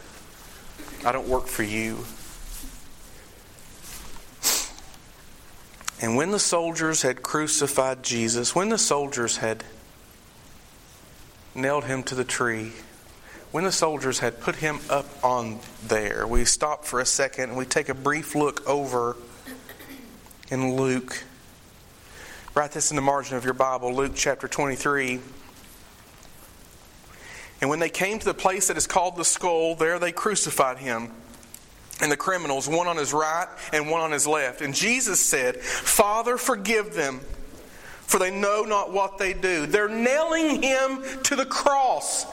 I 1.05 1.13
don't 1.13 1.29
work 1.29 1.47
for 1.47 1.63
you. 1.63 2.05
And 6.03 6.17
when 6.17 6.31
the 6.31 6.39
soldiers 6.39 7.03
had 7.03 7.23
crucified 7.23 8.03
Jesus, 8.03 8.55
when 8.55 8.71
the 8.71 8.79
soldiers 8.79 9.39
had 9.39 9.65
nailed 11.55 11.85
him 11.85 12.03
to 12.05 12.15
the 12.15 12.25
tree, 12.25 12.73
when 13.53 13.65
the 13.65 13.73
soldiers 13.73 14.21
had 14.21 14.41
put 14.41 14.57
him 14.57 14.79
up 14.89 15.07
on 15.25 15.59
there, 15.87 16.27
we 16.27 16.45
stop 16.45 16.85
for 16.85 17.01
a 17.01 17.07
second 17.07 17.51
and 17.51 17.59
we 17.59 17.67
take 17.67 17.89
a 17.89 17.95
brief 17.95 18.35
look 18.35 18.67
over 18.67 19.17
in 20.51 20.75
Luke. 20.77 21.23
Write 22.55 22.73
this 22.73 22.91
in 22.91 22.97
the 22.97 23.03
margin 23.03 23.37
of 23.37 23.45
your 23.45 23.55
Bible, 23.55 23.95
Luke 23.95 24.13
chapter 24.15 24.49
23. 24.49 25.21
And 27.61 27.71
when 27.71 27.79
they 27.79 27.89
came 27.89 28.19
to 28.19 28.25
the 28.25 28.35
place 28.35 28.69
that 28.69 28.77
is 28.77 28.87
called 28.87 29.17
the 29.17 29.25
skull, 29.25 29.77
there 29.77 29.99
they 29.99 30.13
crucified 30.13 30.79
him 30.79 31.13
and 32.01 32.11
the 32.11 32.17
criminals, 32.17 32.69
one 32.69 32.87
on 32.87 32.97
his 32.97 33.13
right 33.13 33.47
and 33.73 33.89
one 33.89 34.01
on 34.01 34.11
his 34.11 34.27
left. 34.27 34.63
And 34.63 34.75
Jesus 34.75 35.21
said, 35.21 35.61
Father, 35.61 36.37
forgive 36.37 36.95
them, 36.95 37.21
for 38.01 38.19
they 38.19 38.31
know 38.31 38.63
not 38.63 38.93
what 38.93 39.19
they 39.19 39.35
do. 39.35 39.67
They're 39.67 39.89
nailing 39.89 40.63
him 40.63 41.03
to 41.25 41.37
the 41.37 41.47
cross, 41.47 42.27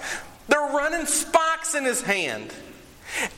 they're 0.47 0.59
running 0.59 1.05
spikes 1.05 1.75
in 1.75 1.83
his 1.83 2.01
hand. 2.01 2.53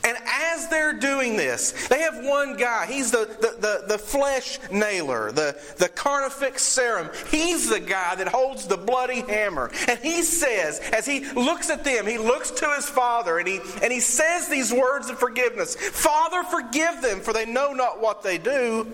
And 0.04 0.16
as 0.26 0.68
they're 0.68 0.92
doing 0.92 1.36
this, 1.36 1.88
they 1.88 2.00
have 2.00 2.24
one 2.24 2.56
guy. 2.56 2.86
He's 2.86 3.10
the, 3.10 3.26
the, 3.40 3.56
the, 3.60 3.84
the, 3.86 3.98
flesh 3.98 4.58
nailer, 4.70 5.32
the, 5.32 5.58
the 5.78 5.88
carnificarum. 5.88 7.14
He's 7.30 7.68
the 7.68 7.80
guy 7.80 8.14
that 8.16 8.28
holds 8.28 8.66
the 8.66 8.76
bloody 8.76 9.20
hammer. 9.20 9.70
And 9.88 9.98
he 10.00 10.22
says, 10.22 10.80
as 10.92 11.06
he 11.06 11.24
looks 11.32 11.70
at 11.70 11.84
them, 11.84 12.06
he 12.06 12.18
looks 12.18 12.50
to 12.50 12.68
his 12.74 12.88
father 12.88 13.38
and 13.38 13.46
he, 13.46 13.60
and 13.82 13.92
he 13.92 14.00
says 14.00 14.48
these 14.48 14.72
words 14.72 15.08
of 15.08 15.18
forgiveness 15.18 15.76
Father, 15.76 16.42
forgive 16.42 17.02
them, 17.02 17.20
for 17.20 17.32
they 17.32 17.46
know 17.46 17.72
not 17.72 18.00
what 18.00 18.22
they 18.22 18.38
do. 18.38 18.92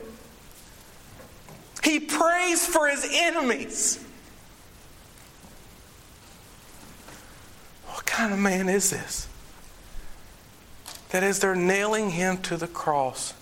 He 1.82 2.00
prays 2.00 2.66
for 2.66 2.88
his 2.88 3.08
enemies. 3.10 4.04
What 7.86 8.04
kind 8.06 8.32
of 8.32 8.38
man 8.38 8.68
is 8.68 8.90
this? 8.90 9.28
That 11.10 11.22
as 11.22 11.40
they're 11.40 11.54
nailing 11.54 12.10
him 12.10 12.38
to 12.38 12.56
the 12.56 12.66
cross, 12.66 13.34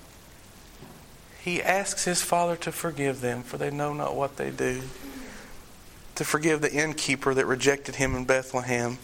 he 1.42 1.62
asks 1.62 2.04
his 2.04 2.22
father 2.22 2.56
to 2.56 2.72
forgive 2.72 3.20
them, 3.20 3.42
for 3.42 3.58
they 3.58 3.70
know 3.70 3.92
not 3.92 4.16
what 4.16 4.36
they 4.36 4.50
do. 4.50 4.82
to 6.14 6.24
forgive 6.24 6.60
the 6.60 6.72
innkeeper 6.72 7.34
that 7.34 7.44
rejected 7.44 7.96
him 7.96 8.14
in 8.14 8.24
Bethlehem, 8.24 8.98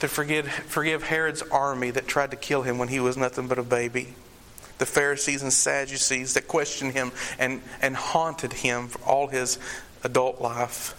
to 0.00 0.08
forgive, 0.08 0.48
forgive 0.48 1.04
Herod's 1.04 1.42
army 1.42 1.90
that 1.90 2.06
tried 2.06 2.30
to 2.32 2.36
kill 2.36 2.62
him 2.62 2.76
when 2.76 2.88
he 2.88 3.00
was 3.00 3.16
nothing 3.16 3.48
but 3.48 3.58
a 3.58 3.62
baby, 3.62 4.14
the 4.78 4.86
Pharisees 4.86 5.42
and 5.42 5.52
Sadducees 5.52 6.34
that 6.34 6.48
questioned 6.48 6.92
him 6.92 7.12
and, 7.38 7.62
and 7.80 7.96
haunted 7.96 8.52
him 8.52 8.88
for 8.88 8.98
all 9.08 9.28
his 9.28 9.58
adult 10.04 10.40
life. 10.40 10.94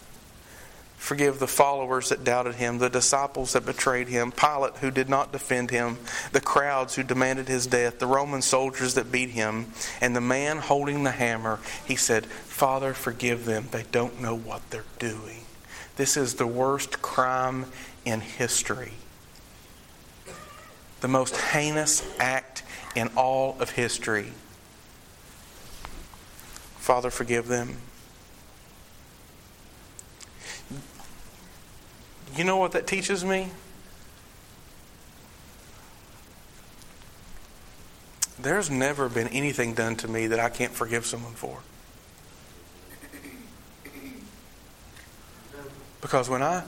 Forgive 1.03 1.37
the 1.37 1.47
followers 1.47 2.07
that 2.07 2.23
doubted 2.23 2.55
him, 2.55 2.77
the 2.77 2.89
disciples 2.89 3.51
that 3.51 3.65
betrayed 3.65 4.07
him, 4.07 4.31
Pilate 4.31 4.77
who 4.77 4.89
did 4.89 5.09
not 5.09 5.33
defend 5.33 5.69
him, 5.69 5.97
the 6.31 6.39
crowds 6.39 6.95
who 6.95 7.03
demanded 7.03 7.49
his 7.49 7.67
death, 7.67 7.99
the 7.99 8.07
Roman 8.07 8.41
soldiers 8.41 8.93
that 8.93 9.11
beat 9.11 9.31
him, 9.31 9.73
and 9.99 10.15
the 10.15 10.21
man 10.21 10.59
holding 10.59 11.03
the 11.03 11.11
hammer. 11.11 11.59
He 11.85 11.97
said, 11.97 12.25
Father, 12.25 12.93
forgive 12.93 13.43
them. 13.43 13.67
They 13.69 13.83
don't 13.91 14.21
know 14.21 14.33
what 14.33 14.61
they're 14.69 14.85
doing. 14.97 15.41
This 15.97 16.15
is 16.15 16.35
the 16.35 16.47
worst 16.47 17.01
crime 17.01 17.65
in 18.05 18.21
history, 18.21 18.93
the 21.01 21.09
most 21.09 21.35
heinous 21.35 22.01
act 22.17 22.63
in 22.95 23.09
all 23.17 23.57
of 23.59 23.71
history. 23.71 24.31
Father, 26.77 27.09
forgive 27.09 27.49
them. 27.49 27.75
You 32.35 32.43
know 32.43 32.57
what 32.57 32.71
that 32.71 32.87
teaches 32.87 33.23
me? 33.23 33.49
There's 38.39 38.69
never 38.69 39.07
been 39.07 39.27
anything 39.27 39.73
done 39.73 39.95
to 39.97 40.07
me 40.07 40.27
that 40.27 40.39
I 40.39 40.49
can't 40.49 40.73
forgive 40.73 41.05
someone 41.05 41.33
for. 41.33 41.59
Because 46.01 46.29
when 46.29 46.43
I 46.43 46.63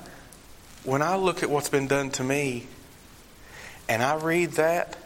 when 0.84 1.02
I 1.02 1.16
look 1.16 1.42
at 1.44 1.50
what's 1.50 1.68
been 1.68 1.88
done 1.88 2.12
to 2.12 2.24
me 2.24 2.68
and 3.90 4.04
I 4.04 4.16
read 4.16 4.52
that, 4.52 4.98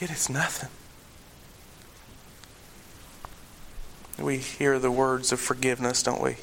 it 0.00 0.10
is 0.10 0.28
nothing. 0.28 0.68
We 4.18 4.38
hear 4.38 4.78
the 4.80 4.90
words 4.90 5.30
of 5.30 5.40
forgiveness, 5.40 6.02
don't 6.02 6.20
we? 6.20 6.36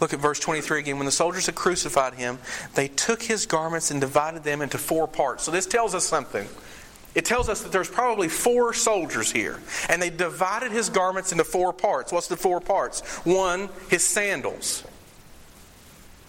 Look 0.00 0.12
at 0.12 0.20
verse 0.20 0.38
23 0.38 0.80
again. 0.80 0.96
When 0.96 1.06
the 1.06 1.12
soldiers 1.12 1.46
had 1.46 1.54
crucified 1.54 2.14
him, 2.14 2.38
they 2.74 2.88
took 2.88 3.22
his 3.22 3.46
garments 3.46 3.90
and 3.90 4.00
divided 4.00 4.44
them 4.44 4.62
into 4.62 4.78
four 4.78 5.08
parts. 5.08 5.44
So 5.44 5.50
this 5.50 5.66
tells 5.66 5.94
us 5.94 6.04
something. 6.04 6.46
It 7.14 7.24
tells 7.24 7.48
us 7.48 7.62
that 7.62 7.72
there's 7.72 7.90
probably 7.90 8.28
four 8.28 8.72
soldiers 8.72 9.32
here. 9.32 9.58
And 9.88 10.00
they 10.00 10.10
divided 10.10 10.70
his 10.70 10.88
garments 10.88 11.32
into 11.32 11.42
four 11.42 11.72
parts. 11.72 12.12
What's 12.12 12.28
the 12.28 12.36
four 12.36 12.60
parts? 12.60 13.00
One, 13.24 13.70
his 13.88 14.06
sandals. 14.06 14.84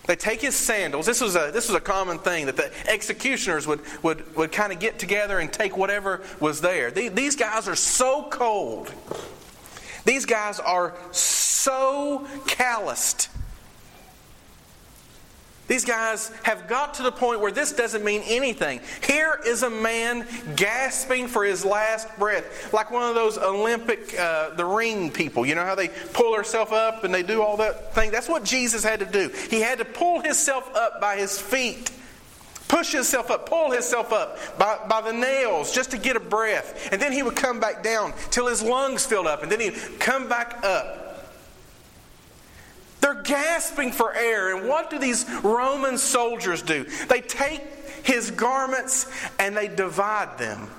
They 0.07 0.15
take 0.15 0.41
his 0.41 0.55
sandals. 0.55 1.05
This 1.05 1.21
was 1.21 1.35
a, 1.35 1.51
this 1.53 1.67
was 1.67 1.75
a 1.75 1.81
common 1.81 2.17
thing 2.17 2.47
that 2.47 2.57
the 2.57 2.71
executioners 2.89 3.67
would, 3.67 3.81
would, 4.01 4.35
would 4.35 4.51
kind 4.51 4.73
of 4.73 4.79
get 4.79 4.97
together 4.97 5.38
and 5.38 5.53
take 5.53 5.77
whatever 5.77 6.21
was 6.39 6.61
there. 6.61 6.89
These 6.89 7.35
guys 7.35 7.67
are 7.67 7.75
so 7.75 8.27
cold. 8.31 8.91
These 10.05 10.25
guys 10.25 10.59
are 10.59 10.95
so 11.11 12.25
calloused 12.47 13.29
these 15.69 15.85
guys 15.85 16.31
have 16.41 16.67
got 16.67 16.95
to 16.95 17.03
the 17.03 17.11
point 17.11 17.39
where 17.41 17.51
this 17.51 17.71
doesn't 17.71 18.03
mean 18.03 18.23
anything. 18.25 18.81
Here 19.05 19.39
is 19.45 19.61
a 19.61 19.69
man 19.69 20.27
gasping 20.55 21.27
for 21.27 21.45
his 21.45 21.63
last 21.63 22.07
breath, 22.17 22.73
like 22.73 22.89
one 22.89 23.07
of 23.07 23.13
those 23.13 23.38
Olympic, 23.38 24.19
uh, 24.19 24.49
the 24.55 24.65
ring 24.65 25.11
people. 25.11 25.45
You 25.45 25.53
know 25.53 25.63
how 25.63 25.75
they 25.75 25.89
pull 26.11 26.35
themselves 26.35 26.71
up 26.71 27.03
and 27.03 27.13
they 27.13 27.21
do 27.21 27.43
all 27.43 27.55
that 27.57 27.93
thing? 27.93 28.09
That's 28.09 28.27
what 28.27 28.43
Jesus 28.43 28.83
had 28.83 28.99
to 28.99 29.05
do. 29.05 29.29
He 29.51 29.61
had 29.61 29.77
to 29.77 29.85
pull 29.85 30.21
himself 30.21 30.75
up 30.75 30.99
by 30.99 31.17
his 31.17 31.39
feet 31.39 31.91
push 32.67 32.91
himself 32.91 33.32
up, 33.32 33.49
pull 33.49 33.71
himself 33.71 34.13
up 34.13 34.38
by, 34.60 34.77
by 34.88 35.01
the 35.01 35.12
nails 35.12 35.73
just 35.73 35.89
to 35.91 35.97
get 35.97 36.15
a 36.15 36.19
breath. 36.19 36.89
And 36.91 37.01
then 37.01 37.12
he 37.12 37.23
would 37.23 37.36
come 37.36 37.60
back 37.60 37.82
down 37.82 38.13
till 38.29 38.45
his 38.45 38.62
lungs 38.62 39.05
filled 39.08 39.25
up, 39.25 39.41
and 39.41 39.51
then 39.51 39.60
he'd 39.60 39.99
come 39.99 40.29
back 40.29 40.63
up. 40.63 41.09
Gasping 43.23 43.91
for 43.91 44.13
air. 44.13 44.55
And 44.55 44.67
what 44.67 44.89
do 44.89 44.99
these 44.99 45.25
Roman 45.43 45.97
soldiers 45.97 46.62
do? 46.62 46.86
They 47.08 47.21
take 47.21 47.62
his 48.03 48.32
garments 48.32 49.08
and 49.38 49.55
they 49.55 49.67
divide 49.67 50.38
them. 50.38 50.69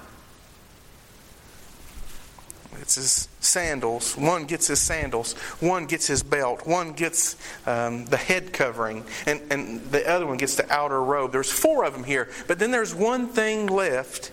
It's 2.81 2.95
his 2.95 3.29
sandals. 3.41 4.17
One 4.17 4.47
gets 4.47 4.67
his 4.67 4.81
sandals. 4.81 5.35
One 5.61 5.87
gets 5.87 6.07
his 6.07 6.23
belt. 6.23 6.67
One 6.67 6.93
gets 6.93 7.37
um, 7.67 8.07
the 8.07 8.17
head 8.17 8.53
covering. 8.53 9.05
And, 9.27 9.41
and 9.53 9.83
the 9.91 10.09
other 10.09 10.27
one 10.27 10.39
gets 10.39 10.57
the 10.57 10.73
outer 10.73 11.03
robe. 11.03 11.31
There's 11.33 11.51
four 11.53 11.85
of 11.85 11.93
them 11.93 12.05
here. 12.05 12.29
But 12.49 12.59
then 12.59 12.71
there's 12.71 12.95
one 12.95 13.29
thing 13.29 13.67
left. 13.67 14.33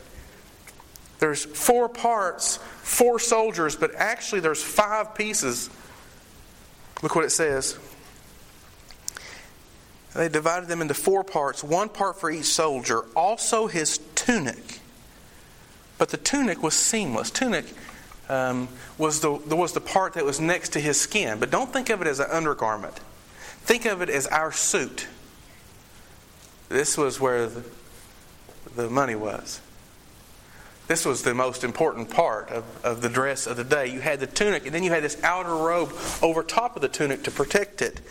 There's 1.19 1.43
four 1.43 1.89
parts, 1.89 2.57
four 2.57 3.19
soldiers, 3.19 3.75
but 3.75 3.93
actually 3.95 4.39
there's 4.39 4.63
five 4.63 5.13
pieces 5.13 5.69
Look 7.03 7.15
what 7.15 7.25
it 7.25 7.31
says. 7.31 7.77
They 10.17 10.29
divided 10.29 10.67
them 10.67 10.81
into 10.81 10.95
four 10.95 11.23
parts, 11.23 11.63
one 11.63 11.89
part 11.89 12.19
for 12.19 12.31
each 12.31 12.45
soldier, 12.45 13.01
also 13.15 13.67
his 13.67 13.99
tunic. 14.15 14.79
But 15.99 16.09
the 16.09 16.17
tunic 16.17 16.63
was 16.63 16.73
seamless. 16.73 17.29
Tunic 17.29 17.65
um, 18.27 18.67
was, 18.97 19.19
the, 19.19 19.31
was 19.31 19.73
the 19.73 19.79
part 19.79 20.13
that 20.13 20.25
was 20.25 20.39
next 20.39 20.69
to 20.69 20.79
his 20.79 20.99
skin. 20.99 21.39
But 21.39 21.51
don't 21.51 21.71
think 21.71 21.91
of 21.91 22.01
it 22.01 22.07
as 22.07 22.19
an 22.19 22.31
undergarment, 22.31 22.99
think 23.61 23.85
of 23.85 24.01
it 24.01 24.09
as 24.09 24.25
our 24.25 24.51
suit. 24.51 25.07
This 26.67 26.97
was 26.97 27.19
where 27.19 27.45
the, 27.45 27.63
the 28.75 28.89
money 28.89 29.15
was. 29.15 29.61
This 30.87 31.05
was 31.05 31.21
the 31.21 31.35
most 31.35 31.63
important 31.63 32.09
part 32.09 32.49
of, 32.49 32.63
of 32.83 33.01
the 33.03 33.09
dress 33.09 33.45
of 33.45 33.55
the 33.55 33.63
day. 33.63 33.85
You 33.85 33.99
had 33.99 34.19
the 34.19 34.25
tunic, 34.25 34.65
and 34.65 34.73
then 34.73 34.81
you 34.81 34.89
had 34.89 35.03
this 35.03 35.21
outer 35.21 35.55
robe 35.55 35.93
over 36.23 36.41
top 36.41 36.75
of 36.75 36.81
the 36.81 36.87
tunic 36.87 37.23
to 37.25 37.31
protect 37.31 37.83
it. 37.83 38.01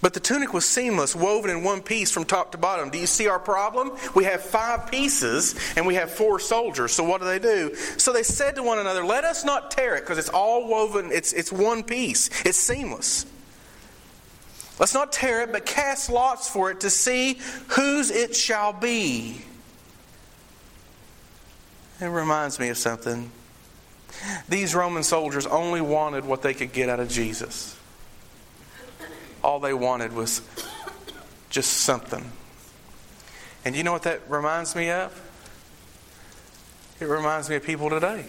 But 0.00 0.14
the 0.14 0.20
tunic 0.20 0.54
was 0.54 0.64
seamless, 0.64 1.16
woven 1.16 1.50
in 1.50 1.64
one 1.64 1.82
piece 1.82 2.12
from 2.12 2.24
top 2.24 2.52
to 2.52 2.58
bottom. 2.58 2.90
Do 2.90 2.98
you 2.98 3.06
see 3.06 3.26
our 3.26 3.40
problem? 3.40 3.92
We 4.14 4.24
have 4.24 4.42
five 4.42 4.90
pieces 4.90 5.56
and 5.76 5.86
we 5.86 5.96
have 5.96 6.10
four 6.10 6.38
soldiers. 6.38 6.92
So 6.92 7.02
what 7.02 7.20
do 7.20 7.26
they 7.26 7.40
do? 7.40 7.74
So 7.74 8.12
they 8.12 8.22
said 8.22 8.54
to 8.56 8.62
one 8.62 8.78
another, 8.78 9.04
Let 9.04 9.24
us 9.24 9.44
not 9.44 9.72
tear 9.72 9.96
it, 9.96 10.02
because 10.02 10.18
it's 10.18 10.28
all 10.28 10.68
woven, 10.68 11.10
it's, 11.12 11.32
it's 11.32 11.50
one 11.50 11.82
piece, 11.82 12.30
it's 12.44 12.58
seamless. 12.58 13.26
Let's 14.78 14.94
not 14.94 15.10
tear 15.10 15.42
it, 15.42 15.50
but 15.50 15.66
cast 15.66 16.08
lots 16.08 16.48
for 16.48 16.70
it 16.70 16.80
to 16.80 16.90
see 16.90 17.40
whose 17.68 18.12
it 18.12 18.36
shall 18.36 18.72
be. 18.72 19.40
It 22.00 22.06
reminds 22.06 22.60
me 22.60 22.68
of 22.68 22.78
something. 22.78 23.32
These 24.48 24.76
Roman 24.76 25.02
soldiers 25.02 25.46
only 25.46 25.80
wanted 25.80 26.24
what 26.24 26.42
they 26.42 26.54
could 26.54 26.72
get 26.72 26.88
out 26.88 27.00
of 27.00 27.08
Jesus. 27.08 27.77
All 29.48 29.60
they 29.60 29.72
wanted 29.72 30.12
was 30.12 30.42
just 31.48 31.72
something. 31.72 32.22
And 33.64 33.74
you 33.74 33.82
know 33.82 33.92
what 33.92 34.02
that 34.02 34.20
reminds 34.28 34.76
me 34.76 34.90
of? 34.90 35.10
It 37.00 37.06
reminds 37.06 37.48
me 37.48 37.56
of 37.56 37.62
people 37.62 37.88
today. 37.88 38.26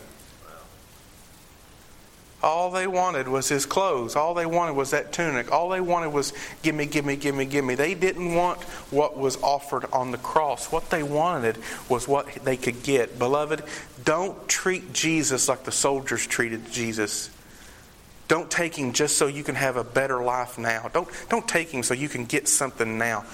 All 2.42 2.72
they 2.72 2.88
wanted 2.88 3.28
was 3.28 3.50
his 3.50 3.66
clothes. 3.66 4.16
All 4.16 4.34
they 4.34 4.46
wanted 4.46 4.78
was 4.78 4.92
that 4.92 5.12
tunic. 5.12 5.52
All 5.52 5.68
they 5.68 5.82
wanted 5.82 6.14
was, 6.14 6.32
give 6.62 6.74
me, 6.74 6.86
give 6.86 7.04
me, 7.04 7.18
give 7.18 7.36
me, 7.36 7.44
give 7.44 7.66
me. 7.66 7.76
They 7.76 7.96
didn't 7.96 8.34
want 8.34 8.64
what 8.90 9.18
was 9.18 9.36
offered 9.44 9.92
on 9.92 10.12
the 10.12 10.18
cross. 10.18 10.72
What 10.72 10.90
they 10.90 11.04
wanted 11.04 11.58
was 11.90 12.08
what 12.08 12.34
they 12.46 12.56
could 12.56 12.82
get. 12.82 13.20
Beloved, 13.20 13.64
don't 14.06 14.48
treat 14.48 14.94
Jesus 14.94 15.50
like 15.50 15.66
the 15.66 15.74
soldiers 15.74 16.26
treated 16.26 16.72
Jesus. 16.72 17.30
Don't 18.30 18.50
take 18.50 18.76
him 18.76 18.94
just 18.94 19.18
so 19.18 19.26
you 19.26 19.44
can 19.44 19.56
have 19.56 19.76
a 19.76 19.84
better 19.84 20.24
life 20.24 20.60
now. 20.60 20.88
Don't, 20.94 21.10
don't 21.30 21.48
take 21.48 21.72
him 21.72 21.82
so 21.82 21.96
you 21.96 22.08
can 22.08 22.26
get 22.26 22.48
something 22.48 22.98
now. 22.98 23.26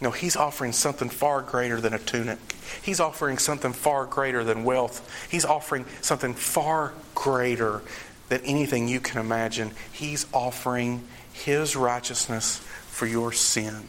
No, 0.00 0.12
he's 0.12 0.36
offering 0.36 0.72
something 0.72 1.08
far 1.08 1.42
greater 1.42 1.80
than 1.80 1.92
a 1.92 1.98
tunic. 1.98 2.38
He's 2.82 3.00
offering 3.00 3.36
something 3.36 3.72
far 3.72 4.06
greater 4.06 4.44
than 4.44 4.62
wealth. 4.62 5.28
He's 5.28 5.44
offering 5.44 5.86
something 6.02 6.34
far 6.34 6.94
greater 7.16 7.82
than 8.28 8.42
anything 8.42 8.86
you 8.86 9.00
can 9.00 9.20
imagine. 9.20 9.72
He's 9.92 10.26
offering 10.32 11.02
his 11.32 11.74
righteousness 11.74 12.58
for 12.88 13.06
your 13.06 13.32
sin. 13.32 13.88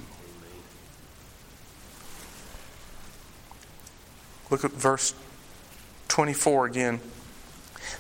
Look 4.50 4.66
at 4.66 4.72
verse 4.72 5.14
24 6.08 6.66
again. 6.66 7.02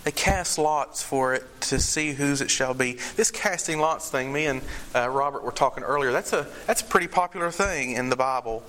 They 0.03 0.11
cast 0.11 0.57
lots 0.57 1.01
for 1.03 1.33
it 1.33 1.43
to 1.61 1.79
see 1.79 2.13
whose 2.13 2.41
it 2.41 2.49
shall 2.49 2.73
be. 2.73 2.97
This 3.15 3.31
casting 3.31 3.79
lots 3.79 4.09
thing, 4.09 4.31
me 4.31 4.45
and 4.45 4.61
uh, 4.95 5.09
Robert 5.09 5.43
were 5.43 5.51
talking 5.51 5.83
earlier, 5.83 6.11
that's 6.11 6.33
a, 6.33 6.47
that's 6.65 6.81
a 6.81 6.85
pretty 6.85 7.07
popular 7.07 7.51
thing 7.51 7.91
in 7.91 8.09
the 8.09 8.15
Bible. 8.15 8.63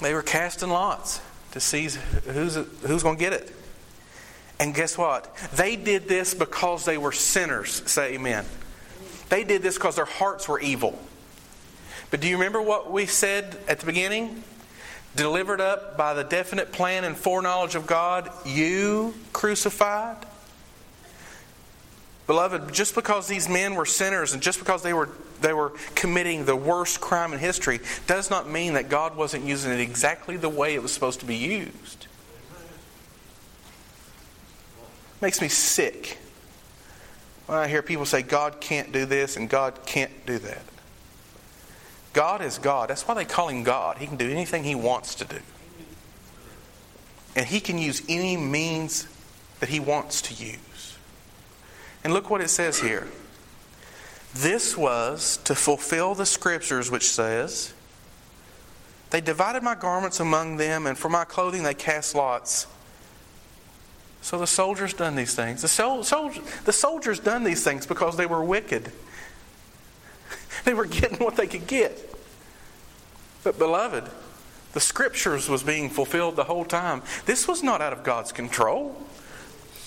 They 0.00 0.14
were 0.14 0.22
casting 0.22 0.70
lots 0.70 1.20
to 1.52 1.60
see 1.60 1.88
who's, 2.26 2.54
who's 2.54 3.02
going 3.02 3.16
to 3.16 3.20
get 3.20 3.32
it. 3.32 3.54
And 4.60 4.74
guess 4.74 4.98
what? 4.98 5.34
They 5.54 5.76
did 5.76 6.08
this 6.08 6.34
because 6.34 6.84
they 6.84 6.98
were 6.98 7.12
sinners. 7.12 7.82
Say 7.90 8.14
amen. 8.14 8.44
They 9.28 9.44
did 9.44 9.62
this 9.62 9.74
because 9.74 9.96
their 9.96 10.04
hearts 10.04 10.48
were 10.48 10.58
evil. 10.60 10.98
But 12.10 12.20
do 12.20 12.28
you 12.28 12.36
remember 12.36 12.62
what 12.62 12.90
we 12.90 13.06
said 13.06 13.58
at 13.68 13.80
the 13.80 13.86
beginning? 13.86 14.42
Delivered 15.16 15.60
up 15.60 15.96
by 15.96 16.14
the 16.14 16.22
definite 16.22 16.72
plan 16.72 17.04
and 17.04 17.16
foreknowledge 17.16 17.74
of 17.74 17.86
God, 17.86 18.30
you 18.46 19.14
crucified? 19.32 20.16
Beloved, 22.28 22.74
just 22.74 22.94
because 22.94 23.26
these 23.26 23.48
men 23.48 23.74
were 23.74 23.86
sinners 23.86 24.34
and 24.34 24.42
just 24.42 24.58
because 24.58 24.82
they 24.82 24.92
were, 24.92 25.08
they 25.40 25.54
were 25.54 25.72
committing 25.94 26.44
the 26.44 26.54
worst 26.54 27.00
crime 27.00 27.32
in 27.32 27.38
history 27.38 27.80
does 28.06 28.28
not 28.28 28.48
mean 28.48 28.74
that 28.74 28.90
God 28.90 29.16
wasn't 29.16 29.44
using 29.46 29.72
it 29.72 29.80
exactly 29.80 30.36
the 30.36 30.50
way 30.50 30.74
it 30.74 30.82
was 30.82 30.92
supposed 30.92 31.20
to 31.20 31.26
be 31.26 31.36
used. 31.36 32.06
Makes 35.22 35.40
me 35.40 35.48
sick 35.48 36.18
when 37.46 37.56
I 37.56 37.66
hear 37.66 37.80
people 37.80 38.04
say 38.04 38.20
God 38.20 38.60
can't 38.60 38.92
do 38.92 39.06
this 39.06 39.38
and 39.38 39.48
God 39.48 39.86
can't 39.86 40.26
do 40.26 40.38
that. 40.38 40.62
God 42.18 42.42
is 42.42 42.58
God. 42.58 42.90
That's 42.90 43.06
why 43.06 43.14
they 43.14 43.24
call 43.24 43.46
him 43.46 43.62
God. 43.62 43.98
He 43.98 44.08
can 44.08 44.16
do 44.16 44.28
anything 44.28 44.64
he 44.64 44.74
wants 44.74 45.14
to 45.14 45.24
do. 45.24 45.38
And 47.36 47.46
he 47.46 47.60
can 47.60 47.78
use 47.78 48.02
any 48.08 48.36
means 48.36 49.06
that 49.60 49.68
he 49.68 49.78
wants 49.78 50.20
to 50.22 50.34
use. 50.34 50.98
And 52.02 52.12
look 52.12 52.28
what 52.28 52.40
it 52.40 52.50
says 52.50 52.80
here. 52.80 53.06
This 54.34 54.76
was 54.76 55.36
to 55.44 55.54
fulfill 55.54 56.16
the 56.16 56.26
scriptures 56.26 56.90
which 56.90 57.08
says, 57.08 57.72
They 59.10 59.20
divided 59.20 59.62
my 59.62 59.76
garments 59.76 60.18
among 60.18 60.56
them, 60.56 60.88
and 60.88 60.98
for 60.98 61.08
my 61.08 61.24
clothing 61.24 61.62
they 61.62 61.72
cast 61.72 62.16
lots. 62.16 62.66
So 64.22 64.38
the 64.40 64.46
soldiers 64.48 64.92
done 64.92 65.14
these 65.14 65.36
things. 65.36 65.62
The, 65.62 65.68
sol- 65.68 66.02
the 66.02 66.72
soldiers 66.72 67.20
done 67.20 67.44
these 67.44 67.62
things 67.62 67.86
because 67.86 68.16
they 68.16 68.26
were 68.26 68.42
wicked. 68.42 68.90
They 70.64 70.74
were 70.74 70.86
getting 70.86 71.18
what 71.18 71.36
they 71.36 71.46
could 71.46 71.66
get. 71.66 71.98
But, 73.44 73.58
beloved, 73.58 74.04
the 74.72 74.80
scriptures 74.80 75.48
was 75.48 75.62
being 75.62 75.90
fulfilled 75.90 76.36
the 76.36 76.44
whole 76.44 76.64
time. 76.64 77.02
This 77.26 77.48
was 77.48 77.62
not 77.62 77.80
out 77.80 77.92
of 77.92 78.04
God's 78.04 78.32
control. 78.32 78.96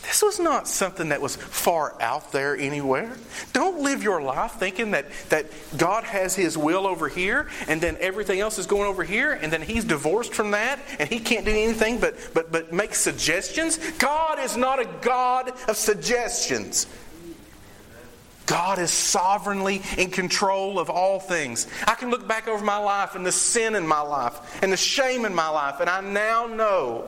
This 0.03 0.23
was 0.23 0.39
not 0.39 0.67
something 0.67 1.09
that 1.09 1.21
was 1.21 1.35
far 1.35 1.95
out 2.01 2.31
there 2.31 2.57
anywhere. 2.57 3.15
Don't 3.53 3.81
live 3.81 4.01
your 4.01 4.21
life 4.21 4.53
thinking 4.53 4.91
that, 4.91 5.05
that 5.29 5.45
God 5.77 6.03
has 6.03 6.35
His 6.35 6.57
will 6.57 6.87
over 6.87 7.07
here 7.07 7.47
and 7.67 7.79
then 7.79 7.97
everything 7.99 8.39
else 8.39 8.57
is 8.57 8.65
going 8.65 8.87
over 8.87 9.03
here 9.03 9.31
and 9.31 9.53
then 9.53 9.61
He's 9.61 9.83
divorced 9.83 10.33
from 10.33 10.51
that 10.51 10.79
and 10.97 11.07
He 11.07 11.19
can't 11.19 11.45
do 11.45 11.51
anything 11.51 11.99
but, 11.99 12.15
but, 12.33 12.51
but 12.51 12.73
make 12.73 12.95
suggestions. 12.95 13.77
God 13.99 14.39
is 14.39 14.57
not 14.57 14.79
a 14.79 14.89
God 15.01 15.53
of 15.69 15.77
suggestions. 15.77 16.87
God 18.45 18.79
is 18.79 18.91
sovereignly 18.91 19.81
in 19.97 20.09
control 20.09 20.79
of 20.79 20.89
all 20.89 21.19
things. 21.19 21.67
I 21.87 21.95
can 21.95 22.09
look 22.09 22.27
back 22.27 22.47
over 22.47 22.63
my 22.63 22.77
life 22.77 23.15
and 23.15 23.25
the 23.25 23.31
sin 23.31 23.75
in 23.75 23.87
my 23.87 24.01
life 24.01 24.61
and 24.61 24.71
the 24.71 24.77
shame 24.77 25.25
in 25.25 25.33
my 25.33 25.49
life, 25.49 25.79
and 25.79 25.89
I 25.89 26.01
now 26.01 26.47
know 26.47 27.05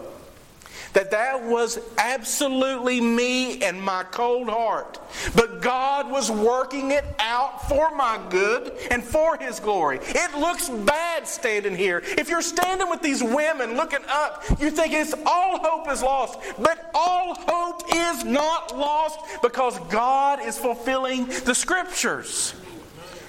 that 0.94 1.12
that 1.12 1.44
was 1.44 1.80
absolutely 1.98 3.02
me 3.02 3.62
and 3.62 3.82
my 3.82 4.04
cold 4.04 4.50
heart. 4.50 5.00
But 5.36 5.62
God 5.62 6.10
was 6.10 6.32
working 6.32 6.92
it 6.92 7.06
out 7.20 7.68
for 7.68 7.96
my 7.96 8.20
good 8.30 8.74
and 8.92 9.04
for 9.04 9.38
His 9.38 9.60
glory. 9.60 10.00
It 10.02 10.38
looks 10.38 10.70
bad 10.70 11.28
standing 11.28 11.76
here. 11.76 12.02
If 12.18 12.30
you're 12.30 12.42
standing 12.42 12.90
with 12.90 13.02
these 13.02 13.24
women 13.24 13.76
looking 13.76 14.06
up, 14.08 14.44
you 14.60 14.72
think 14.72 14.94
it's 14.94 15.14
all 15.26 15.60
hope 15.60 15.92
is 15.92 16.02
lost. 16.02 16.40
But 16.60 16.92
all 16.94 17.36
hope 17.36 17.84
is 17.94 18.24
not 18.24 18.78
lost 18.78 19.20
because 19.42 19.78
God 19.90 20.42
is 20.44 20.58
fulfilling 20.58 21.26
the 21.26 21.56
Scriptures. 21.56 22.54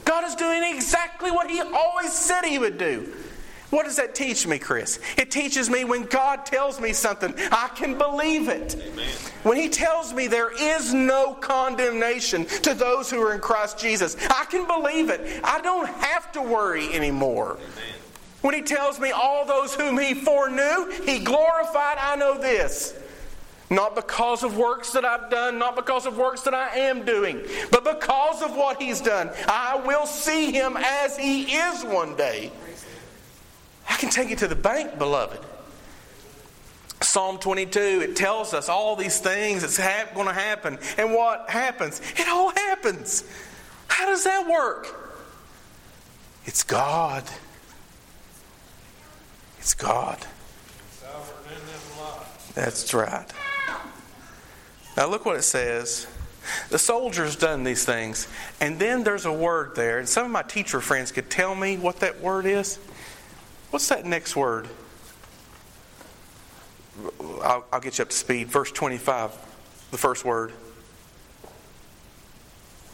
God 0.05 0.25
is 0.25 0.35
doing 0.35 0.63
exactly 0.75 1.31
what 1.31 1.51
He 1.51 1.61
always 1.61 2.13
said 2.13 2.45
He 2.45 2.59
would 2.59 2.79
do. 2.79 3.13
What 3.75 3.87
does 3.87 3.97
that 3.97 4.15
teach 4.15 4.47
me, 4.47 4.61
Chris? 4.61 5.01
It 5.17 5.33
teaches 5.33 5.69
me 5.69 5.83
when 5.83 6.05
God 6.05 6.47
tells 6.47 6.81
me 6.81 6.93
something, 6.93 7.35
I 7.51 7.69
can 7.75 7.99
believe 7.99 8.49
it. 8.49 8.77
Amen. 8.81 9.09
When 9.43 9.57
He 9.57 9.69
tells 9.69 10.13
me 10.13 10.29
there 10.29 10.53
is 10.57 10.95
no 10.95 11.35
condemnation 11.35 12.45
to 12.45 12.73
those 12.73 13.11
who 13.11 13.21
are 13.21 13.35
in 13.35 13.41
Christ 13.41 13.77
Jesus, 13.77 14.17
I 14.31 14.45
can 14.45 14.69
believe 14.69 15.11
it. 15.11 15.41
I 15.43 15.61
don't 15.61 15.89
have 15.89 16.31
to 16.33 16.43
worry 16.43 16.95
anymore. 16.95 17.55
Amen. 17.57 17.95
When 18.43 18.55
He 18.55 18.63
tells 18.63 19.01
me 19.01 19.11
all 19.11 19.45
those 19.45 19.75
whom 19.75 19.99
He 19.99 20.15
foreknew, 20.15 20.93
He 21.05 21.19
glorified, 21.19 21.99
I 21.99 22.15
know 22.15 22.39
this. 22.39 22.95
Not 23.71 23.97
because 23.97 24.45
of 24.45 24.57
works 24.57 24.93
that 24.93 25.05
I've 25.05 25.31
done, 25.31 25.59
not 25.59 25.75
because 25.75 26.07
of 26.07 26.17
works 26.17 26.43
that 26.43 26.55
I 26.55 26.79
am 26.79 27.05
doing, 27.05 27.41
but 27.73 27.83
because 27.83 28.41
of 28.41 28.55
what 28.55 28.81
He's 28.81 29.01
done. 29.01 29.31
I 29.49 29.83
will 29.85 30.07
see 30.07 30.53
Him 30.53 30.77
as 30.77 31.17
He 31.19 31.57
is 31.57 31.83
one 31.83 32.15
day. 32.15 32.53
I 33.89 33.97
can 33.97 34.11
take 34.11 34.31
it 34.31 34.39
to 34.39 34.49
the 34.49 34.57
bank, 34.57 34.99
beloved. 34.99 35.41
Psalm 37.03 37.39
22, 37.39 37.81
it 37.81 38.17
tells 38.17 38.55
us 38.55 38.69
all 38.69 38.97
these 38.97 39.21
things 39.21 39.61
that's 39.61 39.79
going 40.15 40.27
to 40.27 40.33
happen. 40.33 40.79
And 40.97 41.13
what 41.13 41.51
happens? 41.51 42.01
It 42.17 42.29
all 42.29 42.51
happens. 42.51 43.25
How 43.89 44.07
does 44.07 44.25
that 44.25 44.49
work? 44.49 44.89
It's 46.47 46.63
God. 46.63 47.25
It's 49.59 49.75
God. 49.75 50.19
That's 52.55 52.95
right. 52.95 53.27
Now 54.97 55.09
look 55.09 55.27
what 55.27 55.37
it 55.37 55.43
says. 55.43 56.07
The 56.71 56.79
soldier's 56.79 57.37
done 57.37 57.65
these 57.65 57.85
things. 57.85 58.29
And 58.61 58.79
then 58.79 59.03
there's 59.03 59.25
a 59.25 59.33
word 59.33 59.75
there. 59.75 59.99
And 59.99 60.09
some 60.09 60.27
of 60.27 60.31
my 60.31 60.43
teacher 60.43 60.81
friends 60.81 61.11
could 61.11 61.31
tell 61.31 61.55
me 61.55 61.77
what 61.77 62.01
that 62.01 62.21
word 62.21 62.47
is. 62.47 62.79
What's 63.75 63.89
that 63.89 64.07
next 64.07 64.37
word? 64.37 64.69
I'll, 67.43 67.67
I'll 67.73 67.81
get 67.81 67.99
you 67.99 68.03
up 68.03 68.11
to 68.11 68.17
speed. 68.17 68.47
Verse 68.47 68.71
25, 68.71 69.33
the 69.91 69.99
first 69.99 70.25
word. 70.25 70.53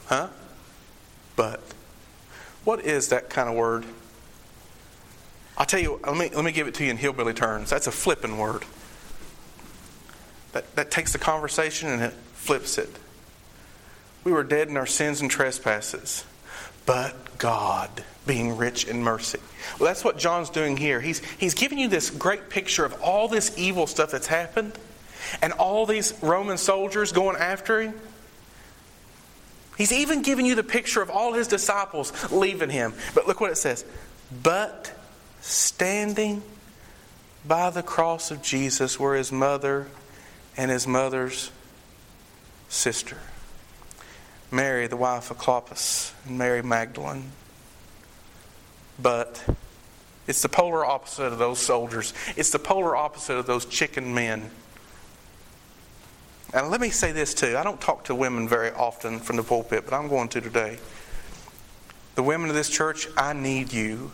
Huh? 0.06 0.28
But. 1.36 1.60
What 2.64 2.80
is 2.80 3.08
that 3.08 3.28
kind 3.28 3.50
of 3.50 3.56
word? 3.56 3.84
I'll 5.58 5.66
tell 5.66 5.80
you, 5.80 6.00
let 6.02 6.16
me, 6.16 6.30
let 6.34 6.46
me 6.46 6.50
give 6.50 6.66
it 6.66 6.72
to 6.76 6.84
you 6.84 6.90
in 6.90 6.96
hillbilly 6.96 7.34
terms. 7.34 7.68
That's 7.68 7.86
a 7.86 7.92
flipping 7.92 8.38
word. 8.38 8.64
That, 10.52 10.74
that 10.76 10.90
takes 10.90 11.12
the 11.12 11.18
conversation 11.18 11.90
and 11.90 12.02
it 12.02 12.14
flips 12.32 12.78
it. 12.78 12.98
We 14.24 14.32
were 14.32 14.44
dead 14.44 14.68
in 14.68 14.78
our 14.78 14.86
sins 14.86 15.20
and 15.20 15.30
trespasses, 15.30 16.24
but 16.86 17.36
God 17.36 18.02
being 18.30 18.56
rich 18.56 18.84
in 18.84 19.02
mercy. 19.02 19.40
Well, 19.80 19.88
that's 19.88 20.04
what 20.04 20.16
John's 20.16 20.50
doing 20.50 20.76
here. 20.76 21.00
He's, 21.00 21.18
he's 21.40 21.54
giving 21.54 21.78
you 21.78 21.88
this 21.88 22.10
great 22.10 22.48
picture 22.48 22.84
of 22.84 23.02
all 23.02 23.26
this 23.26 23.58
evil 23.58 23.88
stuff 23.88 24.12
that's 24.12 24.28
happened 24.28 24.78
and 25.42 25.52
all 25.54 25.84
these 25.84 26.14
Roman 26.22 26.56
soldiers 26.56 27.10
going 27.10 27.36
after 27.36 27.80
him. 27.80 27.94
He's 29.76 29.90
even 29.90 30.22
giving 30.22 30.46
you 30.46 30.54
the 30.54 30.62
picture 30.62 31.02
of 31.02 31.10
all 31.10 31.32
his 31.32 31.48
disciples 31.48 32.12
leaving 32.30 32.70
him. 32.70 32.94
But 33.16 33.26
look 33.26 33.40
what 33.40 33.50
it 33.50 33.56
says. 33.56 33.84
But 34.44 34.92
standing 35.40 36.40
by 37.44 37.70
the 37.70 37.82
cross 37.82 38.30
of 38.30 38.42
Jesus 38.42 39.00
were 39.00 39.16
his 39.16 39.32
mother 39.32 39.88
and 40.56 40.70
his 40.70 40.86
mother's 40.86 41.50
sister. 42.68 43.18
Mary, 44.52 44.86
the 44.86 44.96
wife 44.96 45.32
of 45.32 45.38
Clopas, 45.38 46.12
and 46.26 46.38
Mary 46.38 46.62
Magdalene 46.62 47.32
but 49.02 49.44
it's 50.26 50.42
the 50.42 50.48
polar 50.48 50.84
opposite 50.84 51.32
of 51.32 51.38
those 51.38 51.58
soldiers. 51.58 52.14
It's 52.36 52.50
the 52.50 52.58
polar 52.58 52.96
opposite 52.96 53.36
of 53.36 53.46
those 53.46 53.64
chicken 53.64 54.14
men. 54.14 54.50
And 56.52 56.70
let 56.70 56.80
me 56.80 56.90
say 56.90 57.12
this 57.12 57.34
too. 57.34 57.56
I 57.56 57.62
don't 57.62 57.80
talk 57.80 58.04
to 58.04 58.14
women 58.14 58.48
very 58.48 58.70
often 58.70 59.20
from 59.20 59.36
the 59.36 59.42
pulpit, 59.42 59.84
but 59.84 59.94
I'm 59.94 60.08
going 60.08 60.28
to 60.30 60.40
today. 60.40 60.78
The 62.16 62.22
women 62.22 62.50
of 62.50 62.56
this 62.56 62.68
church, 62.68 63.06
I 63.16 63.32
need 63.32 63.72
you. 63.72 64.12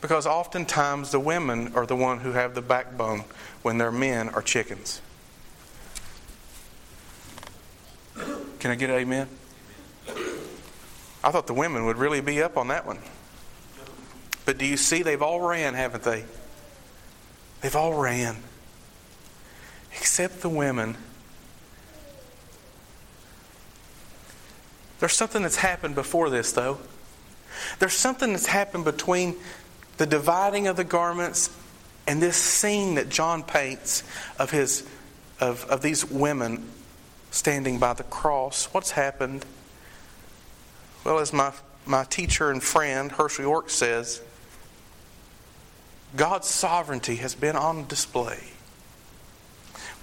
Because 0.00 0.26
oftentimes 0.26 1.10
the 1.10 1.20
women 1.20 1.74
are 1.74 1.84
the 1.84 1.96
one 1.96 2.20
who 2.20 2.32
have 2.32 2.54
the 2.54 2.62
backbone 2.62 3.24
when 3.62 3.78
their 3.78 3.92
men 3.92 4.28
are 4.30 4.40
chickens. 4.40 5.02
Can 8.60 8.70
I 8.70 8.74
get 8.76 8.90
an 8.90 8.96
amen? 8.96 9.28
I 11.22 11.30
thought 11.30 11.46
the 11.46 11.54
women 11.54 11.84
would 11.86 11.96
really 11.96 12.20
be 12.20 12.42
up 12.42 12.56
on 12.56 12.68
that 12.68 12.86
one. 12.86 12.98
But 14.46 14.58
do 14.58 14.64
you 14.64 14.76
see, 14.76 15.02
they've 15.02 15.22
all 15.22 15.40
ran, 15.40 15.74
haven't 15.74 16.02
they? 16.02 16.24
They've 17.60 17.76
all 17.76 17.94
ran. 17.94 18.36
Except 19.92 20.40
the 20.40 20.48
women. 20.48 20.96
There's 24.98 25.12
something 25.12 25.42
that's 25.42 25.56
happened 25.56 25.94
before 25.94 26.30
this, 26.30 26.52
though. 26.52 26.78
There's 27.78 27.94
something 27.94 28.32
that's 28.32 28.46
happened 28.46 28.84
between 28.84 29.36
the 29.98 30.06
dividing 30.06 30.66
of 30.66 30.76
the 30.76 30.84
garments 30.84 31.50
and 32.06 32.22
this 32.22 32.36
scene 32.36 32.94
that 32.94 33.08
John 33.08 33.42
paints 33.42 34.02
of 34.38 34.50
his 34.50 34.86
of, 35.40 35.64
of 35.70 35.80
these 35.80 36.04
women 36.04 36.68
standing 37.30 37.78
by 37.78 37.94
the 37.94 38.02
cross. 38.04 38.66
What's 38.72 38.90
happened? 38.92 39.44
Well, 41.04 41.18
as 41.18 41.32
my, 41.32 41.52
my 41.86 42.04
teacher 42.04 42.50
and 42.50 42.62
friend, 42.62 43.10
Hershael 43.10 43.40
York, 43.40 43.70
says, 43.70 44.20
God's 46.16 46.48
sovereignty 46.48 47.16
has 47.16 47.34
been 47.34 47.56
on 47.56 47.86
display. 47.86 48.40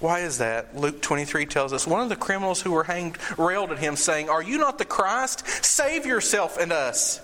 Why 0.00 0.20
is 0.20 0.38
that? 0.38 0.76
Luke 0.76 1.02
23 1.02 1.46
tells 1.46 1.72
us 1.72 1.86
one 1.86 2.02
of 2.02 2.08
the 2.08 2.16
criminals 2.16 2.62
who 2.62 2.72
were 2.72 2.84
hanged 2.84 3.18
railed 3.36 3.72
at 3.72 3.78
him, 3.78 3.96
saying, 3.96 4.28
Are 4.28 4.42
you 4.42 4.58
not 4.58 4.78
the 4.78 4.84
Christ? 4.84 5.46
Save 5.64 6.06
yourself 6.06 6.56
and 6.58 6.72
us. 6.72 7.20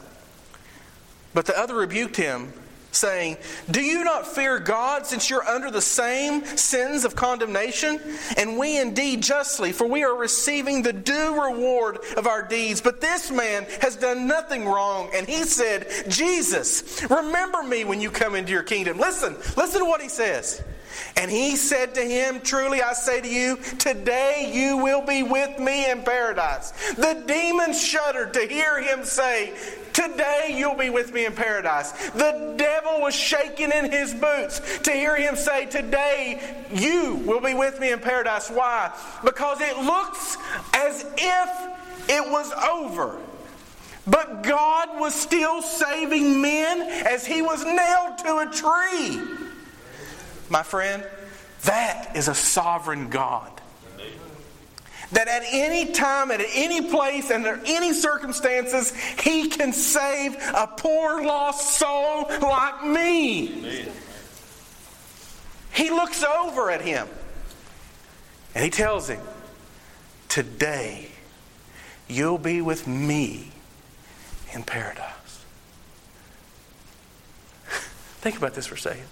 But 1.32 1.46
the 1.46 1.58
other 1.58 1.74
rebuked 1.74 2.16
him, 2.16 2.52
saying, 2.94 3.37
Do 3.70 3.80
you 3.80 4.04
not 4.04 4.26
fear 4.26 4.59
God, 4.59 5.07
since 5.07 5.28
you're 5.28 5.46
under 5.46 5.70
the 5.70 5.80
same 5.80 6.44
sins 6.44 7.04
of 7.04 7.16
condemnation? 7.16 8.00
And 8.37 8.59
we 8.59 8.78
indeed 8.78 9.22
justly, 9.22 9.72
for 9.72 9.87
we 9.87 10.04
are 10.04 10.16
receiving 10.16 10.83
the 10.83 10.92
due 10.92 11.42
reward 11.42 11.98
of 12.16 12.26
our 12.26 12.42
deeds. 12.42 12.80
But 12.80 13.00
this 13.00 13.30
man 13.30 13.66
has 13.80 13.96
done 13.96 14.26
nothing 14.26 14.66
wrong. 14.66 15.11
And 15.14 15.26
he 15.26 15.44
said, 15.44 15.88
Jesus, 16.09 17.02
remember 17.11 17.62
me 17.62 17.85
when 17.85 18.00
you 18.00 18.11
come 18.11 18.35
into 18.35 18.52
your 18.52 18.62
kingdom. 18.62 18.98
Listen, 18.98 19.37
listen 19.57 19.80
to 19.80 19.87
what 19.87 20.00
he 20.00 20.09
says. 20.09 20.62
And 21.16 21.30
he 21.30 21.57
said 21.57 21.94
to 21.94 22.02
him, 22.02 22.40
Truly 22.40 22.83
I 22.83 22.92
say 22.92 23.20
to 23.20 23.28
you, 23.28 23.57
today 23.78 24.50
you 24.52 24.76
will 24.76 25.04
be 25.04 25.22
with 25.22 25.59
me 25.59 25.90
in 25.90 26.02
paradise. 26.02 26.72
The 26.94 27.22
demons 27.26 27.83
shuddered 27.83 28.35
to 28.35 28.40
hear 28.40 28.83
him 28.83 29.04
say, 29.04 29.54
Today 29.94 30.54
you'll 30.59 30.76
be 30.76 30.90
with 30.90 31.14
me 31.14 31.24
in 31.24 31.33
paradise. 31.33 31.92
The 32.11 32.54
devil 32.59 33.00
was 33.00 33.14
shaking 33.14 33.72
in 33.72 33.90
his 33.90 34.12
boots 34.12 34.61
to 34.80 34.92
hear 34.92 35.16
him 35.16 35.37
say, 35.37 35.64
Today 35.64 36.66
you 36.70 37.22
will 37.24 37.40
be 37.40 37.54
with 37.54 37.80
me 37.80 37.92
in 37.92 38.00
paradise. 38.00 38.50
Why? 38.50 38.92
Because 39.24 39.62
it 39.62 39.78
looks 39.78 40.37
as 40.74 41.07
if 41.16 42.11
it 42.11 42.30
was 42.30 42.52
over. 42.52 43.18
But 44.07 44.42
God 44.42 45.00
was 45.00 45.14
still 45.14 45.62
saving 45.62 46.42
men 46.42 46.83
as 47.07 47.24
he 47.24 47.40
was 47.40 47.64
nailed 47.64 48.18
to 48.18 48.38
a 48.38 48.50
tree 48.52 49.44
my 50.50 50.62
friend, 50.62 51.04
that 51.62 52.12
is 52.14 52.28
a 52.28 52.35
sovereign 52.35 53.09
God. 53.11 53.50
That 55.12 55.28
at 55.28 55.42
any 55.50 55.92
time, 55.92 56.30
at 56.30 56.40
any 56.54 56.82
place, 56.90 57.30
under 57.30 57.60
any 57.66 57.92
circumstances, 57.92 58.94
He 59.22 59.48
can 59.48 59.72
save 59.72 60.34
a 60.54 60.66
poor 60.66 61.24
lost 61.24 61.78
soul 61.78 62.26
like 62.40 62.84
me. 62.84 63.48
Amen. 63.58 63.92
He 65.74 65.90
looks 65.90 66.22
over 66.22 66.70
at 66.70 66.80
him 66.82 67.08
and 68.54 68.64
he 68.64 68.70
tells 68.70 69.08
him, 69.08 69.20
Today 70.28 71.08
you'll 72.08 72.38
be 72.38 72.60
with 72.60 72.86
me 72.86 73.50
in 74.52 74.62
paradise. 74.62 75.44
Think 78.20 78.36
about 78.36 78.54
this 78.54 78.66
for 78.66 78.76
a 78.76 78.78
second. 78.78 79.06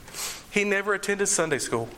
He 0.52 0.62
never 0.62 0.94
attended 0.94 1.28
Sunday 1.28 1.58
school. 1.58 1.88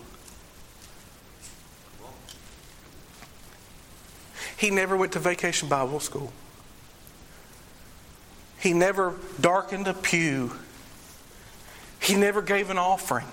He 4.56 4.70
never 4.70 4.96
went 4.96 5.12
to 5.12 5.18
vacation 5.18 5.68
Bible 5.68 6.00
school. 6.00 6.32
He 8.58 8.72
never 8.72 9.14
darkened 9.40 9.88
a 9.88 9.94
pew. 9.94 10.52
He 12.00 12.14
never 12.14 12.42
gave 12.42 12.70
an 12.70 12.78
offering. 12.78 13.26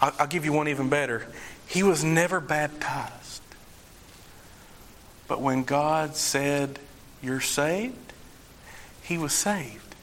I'll 0.00 0.26
give 0.26 0.44
you 0.44 0.52
one 0.52 0.68
even 0.68 0.88
better. 0.88 1.26
He 1.66 1.82
was 1.82 2.02
never 2.02 2.40
baptized. 2.40 3.42
But 5.28 5.40
when 5.40 5.62
God 5.62 6.16
said, 6.16 6.78
You're 7.22 7.40
saved, 7.40 8.12
he 9.02 9.18
was 9.18 9.32
saved. 9.32 9.94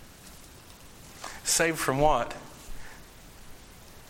Saved 1.43 1.79
from 1.79 1.99
what? 1.99 2.33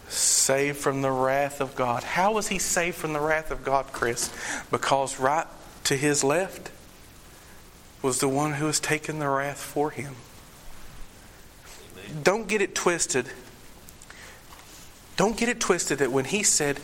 Saved 0.07 0.77
from 0.77 1.01
the 1.01 1.11
wrath 1.11 1.61
of 1.61 1.75
God. 1.75 2.03
How 2.03 2.33
was 2.33 2.47
he 2.47 2.59
saved 2.59 2.95
from 2.95 3.13
the 3.13 3.19
wrath 3.19 3.51
of 3.51 3.63
God, 3.63 3.87
Chris? 3.91 4.31
Because 4.71 5.19
right 5.19 5.47
to 5.85 5.95
his 5.95 6.23
left 6.23 6.71
was 8.01 8.19
the 8.19 8.29
one 8.29 8.53
who 8.53 8.67
has 8.67 8.79
taken 8.79 9.19
the 9.19 9.27
wrath 9.27 9.59
for 9.59 9.91
him. 9.91 10.15
Amen. 11.91 12.23
Don't 12.23 12.47
get 12.47 12.61
it 12.61 12.75
twisted. 12.75 13.27
Don't 15.17 15.35
get 15.35 15.49
it 15.49 15.59
twisted 15.59 15.99
that 15.99 16.11
when 16.11 16.25
he 16.25 16.43
said, 16.43 16.79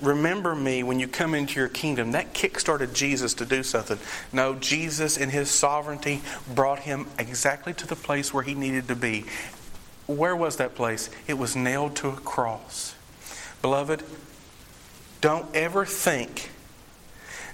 Remember 0.00 0.56
me 0.56 0.82
when 0.82 0.98
you 0.98 1.06
come 1.06 1.34
into 1.34 1.58
your 1.60 1.68
kingdom, 1.68 2.12
that 2.12 2.34
kickstarted 2.34 2.94
Jesus 2.94 3.32
to 3.34 3.46
do 3.46 3.62
something. 3.62 3.98
No, 4.32 4.54
Jesus 4.54 5.16
in 5.16 5.30
his 5.30 5.50
sovereignty 5.50 6.20
brought 6.52 6.80
him 6.80 7.06
exactly 7.18 7.72
to 7.74 7.86
the 7.86 7.94
place 7.94 8.34
where 8.34 8.42
he 8.42 8.54
needed 8.54 8.88
to 8.88 8.96
be. 8.96 9.24
Where 10.06 10.36
was 10.36 10.56
that 10.56 10.74
place? 10.74 11.10
It 11.26 11.34
was 11.34 11.56
nailed 11.56 11.96
to 11.96 12.08
a 12.08 12.16
cross. 12.16 12.94
Beloved, 13.62 14.02
don't 15.20 15.46
ever 15.54 15.86
think 15.86 16.50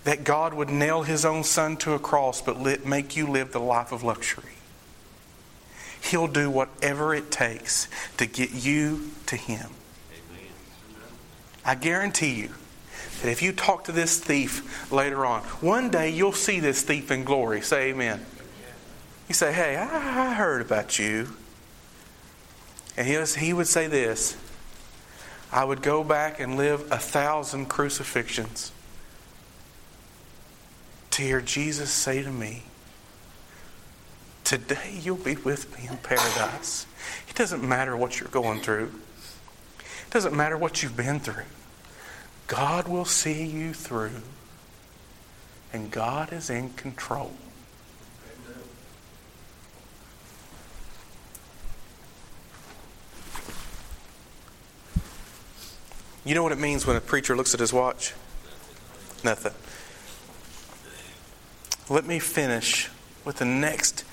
that 0.04 0.24
God 0.24 0.54
would 0.54 0.70
nail 0.70 1.02
his 1.02 1.24
own 1.24 1.44
son 1.44 1.76
to 1.78 1.92
a 1.92 1.98
cross 1.98 2.42
but 2.42 2.84
make 2.84 3.16
you 3.16 3.28
live 3.28 3.52
the 3.52 3.60
life 3.60 3.92
of 3.92 4.02
luxury. 4.02 4.54
He'll 6.02 6.26
do 6.26 6.50
whatever 6.50 7.14
it 7.14 7.30
takes 7.30 7.86
to 8.16 8.26
get 8.26 8.50
you 8.52 9.10
to 9.26 9.36
him. 9.36 9.70
I 11.64 11.74
guarantee 11.74 12.34
you 12.34 12.50
that 13.22 13.30
if 13.30 13.42
you 13.42 13.52
talk 13.52 13.84
to 13.84 13.92
this 13.92 14.18
thief 14.18 14.90
later 14.90 15.26
on, 15.26 15.42
one 15.60 15.90
day 15.90 16.08
you'll 16.08 16.32
see 16.32 16.58
this 16.58 16.82
thief 16.82 17.10
in 17.10 17.22
glory. 17.22 17.60
Say 17.60 17.90
amen. 17.90 18.24
You 19.28 19.34
say, 19.34 19.52
Hey, 19.52 19.76
I 19.76 20.34
heard 20.34 20.62
about 20.62 20.98
you. 20.98 21.28
And 23.00 23.08
he, 23.08 23.16
was, 23.16 23.34
he 23.34 23.54
would 23.54 23.66
say 23.66 23.86
this 23.86 24.36
I 25.50 25.64
would 25.64 25.80
go 25.80 26.04
back 26.04 26.38
and 26.38 26.58
live 26.58 26.92
a 26.92 26.98
thousand 26.98 27.70
crucifixions 27.70 28.72
to 31.12 31.22
hear 31.22 31.40
Jesus 31.40 31.90
say 31.90 32.22
to 32.22 32.30
me, 32.30 32.64
Today 34.44 34.98
you'll 35.00 35.16
be 35.16 35.36
with 35.36 35.74
me 35.78 35.88
in 35.88 35.96
paradise. 35.96 36.84
It 37.26 37.36
doesn't 37.36 37.66
matter 37.66 37.96
what 37.96 38.20
you're 38.20 38.28
going 38.28 38.60
through, 38.60 38.92
it 39.78 40.10
doesn't 40.10 40.36
matter 40.36 40.58
what 40.58 40.82
you've 40.82 40.98
been 40.98 41.20
through. 41.20 41.44
God 42.48 42.86
will 42.86 43.06
see 43.06 43.46
you 43.46 43.72
through, 43.72 44.20
and 45.72 45.90
God 45.90 46.34
is 46.34 46.50
in 46.50 46.68
control. 46.74 47.32
You 56.24 56.34
know 56.34 56.42
what 56.42 56.52
it 56.52 56.58
means 56.58 56.86
when 56.86 56.96
a 56.96 57.00
preacher 57.00 57.34
looks 57.34 57.54
at 57.54 57.60
his 57.60 57.72
watch? 57.72 58.14
Nothing. 59.24 59.54
Let 61.88 62.04
me 62.04 62.18
finish 62.18 62.90
with 63.24 63.36
the 63.36 63.44
next 63.44 64.04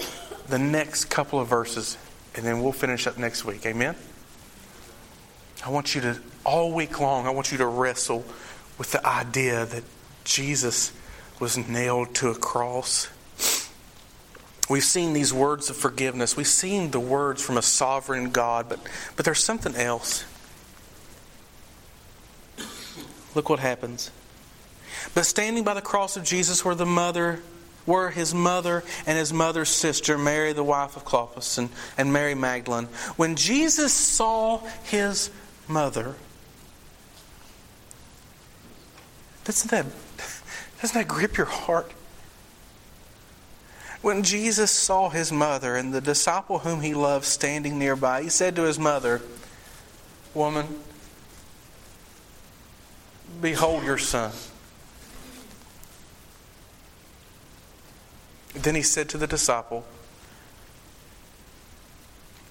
the 0.47 0.57
next 0.57 1.05
couple 1.05 1.39
of 1.39 1.47
verses 1.49 1.97
and 2.35 2.45
then 2.45 2.61
we'll 2.61 2.71
finish 2.71 3.07
up 3.07 3.17
next 3.17 3.43
week. 3.43 3.65
Amen. 3.65 3.95
I 5.65 5.69
want 5.69 5.95
you 5.95 6.01
to 6.01 6.17
all 6.45 6.73
week 6.73 6.99
long 6.99 7.27
I 7.27 7.29
want 7.31 7.51
you 7.51 7.57
to 7.57 7.65
wrestle 7.65 8.23
with 8.77 8.91
the 8.91 9.05
idea 9.05 9.65
that 9.65 9.83
Jesus 10.23 10.93
was 11.39 11.57
nailed 11.57 12.15
to 12.15 12.29
a 12.29 12.35
cross. 12.35 13.09
We've 14.69 14.83
seen 14.83 15.13
these 15.13 15.33
words 15.33 15.69
of 15.69 15.75
forgiveness. 15.75 16.37
We've 16.37 16.47
seen 16.47 16.91
the 16.91 16.99
words 16.99 17.43
from 17.43 17.57
a 17.57 17.61
sovereign 17.61 18.31
God, 18.31 18.69
but 18.69 18.79
but 19.17 19.25
there's 19.25 19.43
something 19.43 19.75
else. 19.75 20.23
Look 23.37 23.49
what 23.49 23.59
happens. 23.59 24.09
But 25.13 25.27
standing 25.27 25.63
by 25.63 25.75
the 25.75 25.81
cross 25.81 26.17
of 26.17 26.23
Jesus 26.23 26.65
were 26.65 26.73
the 26.73 26.87
mother 26.87 27.39
were 27.85 28.09
his 28.09 28.33
mother 28.33 28.83
and 29.05 29.15
his 29.15 29.31
mother's 29.31 29.69
sister, 29.69 30.17
Mary, 30.17 30.53
the 30.53 30.63
wife 30.63 30.97
of 30.97 31.05
Clopas, 31.05 31.59
and, 31.59 31.69
and 31.99 32.11
Mary 32.11 32.33
Magdalene. 32.33 32.85
When 33.15 33.35
Jesus 33.35 33.93
saw 33.93 34.57
his 34.85 35.29
mother, 35.67 36.15
doesn't 39.43 39.69
that, 39.69 39.85
doesn't 40.81 40.99
that 40.99 41.07
grip 41.07 41.37
your 41.37 41.45
heart? 41.45 41.91
When 44.01 44.23
Jesus 44.23 44.71
saw 44.71 45.09
his 45.09 45.31
mother 45.31 45.75
and 45.75 45.93
the 45.93 46.01
disciple 46.01 46.57
whom 46.57 46.81
he 46.81 46.95
loved 46.95 47.25
standing 47.25 47.77
nearby, 47.77 48.23
he 48.23 48.29
said 48.29 48.55
to 48.55 48.63
his 48.63 48.79
mother, 48.79 49.21
Woman, 50.33 50.79
Behold 53.41 53.83
your 53.83 53.97
son. 53.97 54.31
Then 58.53 58.75
he 58.75 58.81
said 58.81 59.09
to 59.09 59.17
the 59.17 59.27
disciple, 59.27 59.85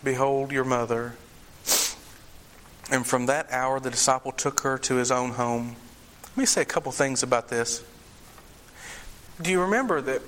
Behold 0.05 0.53
your 0.53 0.65
mother. 0.65 1.17
And 2.91 3.05
from 3.05 3.27
that 3.27 3.51
hour, 3.51 3.81
the 3.81 3.91
disciple 3.91 4.31
took 4.31 4.61
her 4.61 4.79
to 4.79 4.95
his 4.97 5.11
own 5.11 5.31
home. 5.31 5.75
Let 6.23 6.37
me 6.37 6.47
say 6.47 6.63
a 6.63 6.67
couple 6.67 6.93
things 6.93 7.23
about 7.23 7.49
this. 7.49 7.83
Do 9.43 9.51
you 9.51 9.61
remember 9.61 10.01
that 10.03 10.23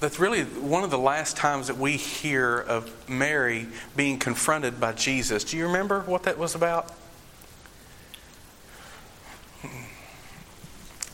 that's 0.00 0.18
really 0.18 0.44
one 0.44 0.84
of 0.84 0.90
the 0.90 0.98
last 0.98 1.36
times 1.36 1.68
that 1.68 1.78
we 1.78 1.92
hear 1.92 2.58
of 2.58 3.08
Mary 3.08 3.66
being 3.96 4.18
confronted 4.18 4.78
by 4.78 4.92
Jesus. 4.92 5.44
Do 5.44 5.56
you 5.56 5.66
remember 5.66 6.00
what 6.02 6.24
that 6.24 6.36
was 6.38 6.54
about? 6.54 6.92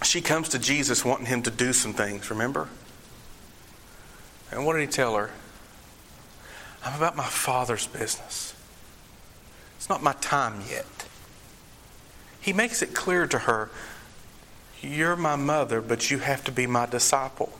She 0.03 0.21
comes 0.21 0.49
to 0.51 0.59
Jesus 0.59 1.05
wanting 1.05 1.27
him 1.27 1.43
to 1.43 1.51
do 1.51 1.73
some 1.73 1.93
things, 1.93 2.29
remember? 2.29 2.69
And 4.51 4.67
what 4.67 4.73
did 4.75 4.81
he 4.81 4.89
tell 4.89 5.15
her? 5.15 5.31
I'm 6.85 6.97
about 6.97 7.17
my 7.17 7.25
Father's 7.25 7.87
business. 7.87 8.55
It's 9.77 9.89
not 9.89 10.03
my 10.03 10.13
time 10.15 10.63
yet. 10.69 11.07
He 12.41 12.53
makes 12.53 12.83
it 12.83 12.95
clear 12.95 13.27
to 13.29 13.39
her 13.39 13.71
You're 14.81 15.17
my 15.17 15.37
mother, 15.37 15.81
but 15.81 16.11
you 16.11 16.19
have 16.19 16.43
to 16.45 16.53
be 16.53 16.67
my 16.67 16.87
disciple. 16.87 17.53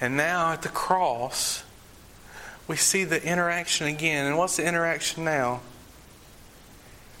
And 0.00 0.16
now 0.16 0.52
at 0.52 0.62
the 0.62 0.68
cross, 0.68 1.62
we 2.66 2.76
see 2.76 3.04
the 3.04 3.22
interaction 3.22 3.86
again. 3.86 4.26
And 4.26 4.38
what's 4.38 4.56
the 4.56 4.66
interaction 4.66 5.24
now? 5.24 5.60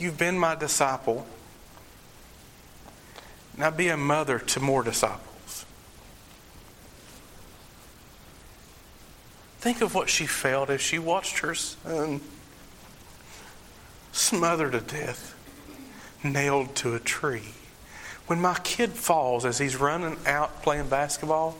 You've 0.00 0.16
been 0.16 0.38
my 0.38 0.54
disciple. 0.54 1.26
Now 3.56 3.70
be 3.70 3.88
a 3.88 3.98
mother 3.98 4.38
to 4.38 4.60
more 4.60 4.82
disciples. 4.82 5.66
Think 9.58 9.82
of 9.82 9.94
what 9.94 10.08
she 10.08 10.24
felt 10.24 10.70
as 10.70 10.80
she 10.80 10.98
watched 10.98 11.40
her 11.40 11.54
son 11.54 12.22
smothered 14.10 14.72
to 14.72 14.80
death, 14.80 15.34
nailed 16.24 16.74
to 16.76 16.94
a 16.94 16.98
tree. 16.98 17.52
When 18.26 18.40
my 18.40 18.58
kid 18.60 18.92
falls 18.92 19.44
as 19.44 19.58
he's 19.58 19.76
running 19.76 20.16
out 20.24 20.62
playing 20.62 20.88
basketball, 20.88 21.58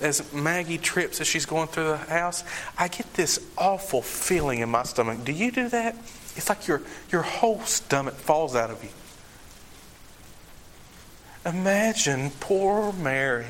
as 0.00 0.32
Maggie 0.32 0.78
trips 0.78 1.20
as 1.20 1.26
she's 1.26 1.44
going 1.44 1.68
through 1.68 1.88
the 1.88 1.96
house, 1.98 2.42
I 2.78 2.88
get 2.88 3.12
this 3.14 3.38
awful 3.58 4.00
feeling 4.00 4.60
in 4.60 4.70
my 4.70 4.84
stomach. 4.84 5.24
Do 5.24 5.32
you 5.32 5.50
do 5.50 5.68
that? 5.68 5.94
It's 6.36 6.48
like 6.48 6.66
your, 6.66 6.82
your 7.10 7.22
whole 7.22 7.60
stomach 7.60 8.14
falls 8.14 8.54
out 8.54 8.70
of 8.70 8.82
you. 8.82 8.90
Imagine 11.44 12.30
poor 12.40 12.92
Mary. 12.92 13.46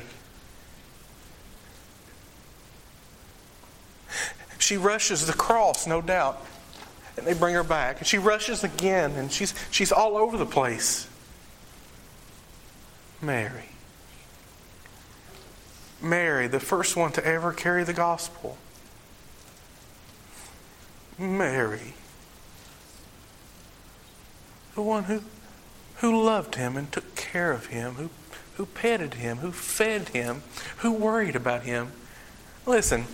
She 4.57 4.77
rushes 4.77 5.27
the 5.27 5.33
cross, 5.33 5.85
no 5.85 6.01
doubt, 6.01 6.43
and 7.17 7.27
they 7.27 7.33
bring 7.33 7.53
her 7.53 7.63
back. 7.63 7.99
And 7.99 8.07
she 8.07 8.17
rushes 8.17 8.63
again, 8.63 9.11
and 9.11 9.31
she's, 9.31 9.53
she's 9.71 9.91
all 9.91 10.17
over 10.17 10.37
the 10.37 10.45
place. 10.45 11.07
Mary. 13.21 13.69
Mary, 16.01 16.47
the 16.47 16.59
first 16.59 16.95
one 16.95 17.11
to 17.13 17.25
ever 17.25 17.53
carry 17.53 17.83
the 17.83 17.93
gospel. 17.93 18.57
Mary, 21.17 21.93
the 24.75 24.81
one 24.81 25.05
who, 25.05 25.21
who 25.97 26.23
loved 26.23 26.55
him 26.55 26.75
and 26.77 26.91
took 26.91 27.15
care 27.15 27.51
of 27.51 27.67
him, 27.67 27.93
who, 27.93 28.09
who 28.55 28.65
petted 28.65 29.15
him, 29.15 29.37
who 29.37 29.51
fed 29.51 30.09
him, 30.09 30.43
who 30.77 30.91
worried 30.91 31.35
about 31.35 31.63
him. 31.63 31.91
Listen, 32.65 33.05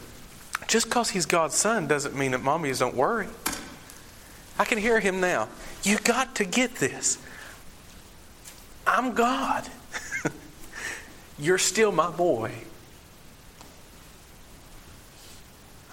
just 0.67 0.87
because 0.87 1.09
he's 1.09 1.25
God's 1.25 1.55
son 1.55 1.87
doesn't 1.87 2.15
mean 2.15 2.31
that 2.31 2.41
mommies 2.41 2.79
don't 2.79 2.95
worry. 2.95 3.27
I 4.57 4.65
can 4.65 4.77
hear 4.77 4.99
him 4.99 5.19
now. 5.21 5.47
You 5.83 5.97
got 5.99 6.35
to 6.35 6.45
get 6.45 6.75
this. 6.75 7.17
I'm 8.85 9.13
God. 9.13 9.67
You're 11.39 11.57
still 11.57 11.91
my 11.91 12.11
boy. 12.11 12.53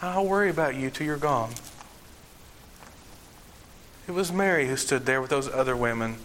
I'll 0.02 0.26
worry 0.26 0.50
about 0.50 0.74
you 0.74 0.90
till 0.90 1.07
you're 1.07 1.16
gone. 1.16 1.50
It 4.07 4.12
was 4.12 4.33
Mary 4.33 4.69
who 4.69 4.77
stood 4.77 5.07
there 5.07 5.21
with 5.21 5.31
those 5.31 5.49
other 5.49 5.77
women. 5.77 6.16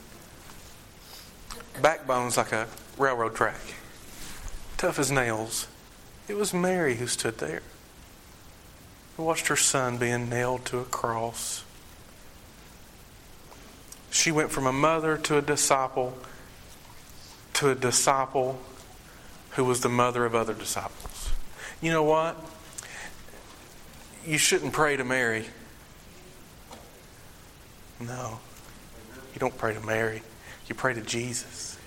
Backbones 1.82 2.38
like 2.38 2.52
a 2.52 2.68
railroad 2.98 3.36
track, 3.36 3.62
tough 4.78 5.00
as 5.00 5.12
nails. 5.12 5.68
It 6.28 6.38
was 6.38 6.54
Mary 6.54 6.96
who 6.96 7.08
stood 7.08 7.40
there. 7.40 7.62
Who 9.18 9.24
watched 9.24 9.48
her 9.48 9.56
son 9.56 9.98
being 9.98 10.30
nailed 10.30 10.66
to 10.66 10.80
a 10.80 10.86
cross. 10.86 11.64
She 14.12 14.32
went 14.32 14.52
from 14.52 14.68
a 14.68 14.74
mother 14.74 15.18
to 15.18 15.38
a 15.38 15.42
disciple 15.42 16.18
to 17.54 17.70
a 17.70 17.76
disciple 17.76 18.60
who 19.52 19.64
was 19.64 19.82
the 19.82 19.90
mother 19.90 20.26
of 20.26 20.34
other 20.34 20.54
disciples. 20.54 21.32
You 21.82 21.92
know 21.92 22.04
what? 22.04 22.38
you 24.26 24.38
shouldn't 24.38 24.74
pray 24.74 24.96
to 24.98 25.04
Mary. 25.04 25.46
No. 28.02 28.40
You 29.34 29.40
don't 29.40 29.58
pray 29.58 29.74
to 29.74 29.82
Mary. 29.82 30.24
You 30.68 30.76
pray 30.76 30.94
to 30.94 31.02
Jesus. 31.02 31.78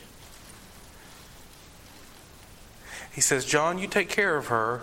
He 3.12 3.20
says, 3.20 3.44
John, 3.44 3.78
you 3.78 3.86
take 3.86 4.08
care 4.08 4.36
of 4.36 4.46
her. 4.46 4.82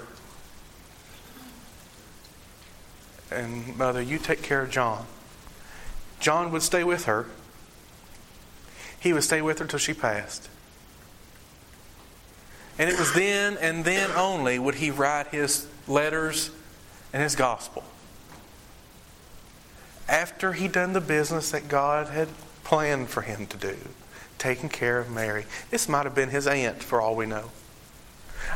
And 3.29 3.77
Mother, 3.77 4.01
you 4.01 4.17
take 4.17 4.41
care 4.41 4.61
of 4.61 4.69
John. 4.69 5.05
John 6.19 6.51
would 6.51 6.61
stay 6.61 6.83
with 6.83 7.05
her. 7.05 7.25
He 8.99 9.13
would 9.13 9.23
stay 9.23 9.41
with 9.41 9.59
her 9.59 9.65
till 9.65 9.79
she 9.79 9.93
passed. 9.93 10.49
And 12.77 12.89
it 12.89 12.97
was 12.97 13.13
then 13.13 13.57
and 13.57 13.83
then 13.83 14.11
only 14.11 14.59
would 14.59 14.75
he 14.75 14.91
write 14.91 15.27
his 15.27 15.67
letters 15.87 16.51
and 17.11 17.21
his 17.21 17.35
gospel. 17.35 17.83
After 20.11 20.51
he'd 20.51 20.73
done 20.73 20.91
the 20.91 21.01
business 21.01 21.51
that 21.51 21.69
God 21.69 22.09
had 22.09 22.27
planned 22.65 23.09
for 23.09 23.21
him 23.21 23.47
to 23.47 23.57
do, 23.57 23.77
taking 24.37 24.69
care 24.69 24.99
of 24.99 25.09
Mary. 25.09 25.45
This 25.69 25.87
might 25.87 26.03
have 26.03 26.13
been 26.13 26.29
his 26.29 26.47
aunt 26.47 26.83
for 26.83 26.99
all 26.99 27.15
we 27.15 27.25
know. 27.25 27.51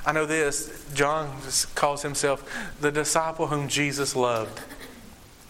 I 0.06 0.12
know 0.12 0.26
this, 0.26 0.86
John 0.94 1.34
calls 1.76 2.02
himself 2.02 2.44
the 2.82 2.92
disciple 2.92 3.48
whom 3.48 3.70
Jesus 3.70 4.16
loved. 4.16 4.60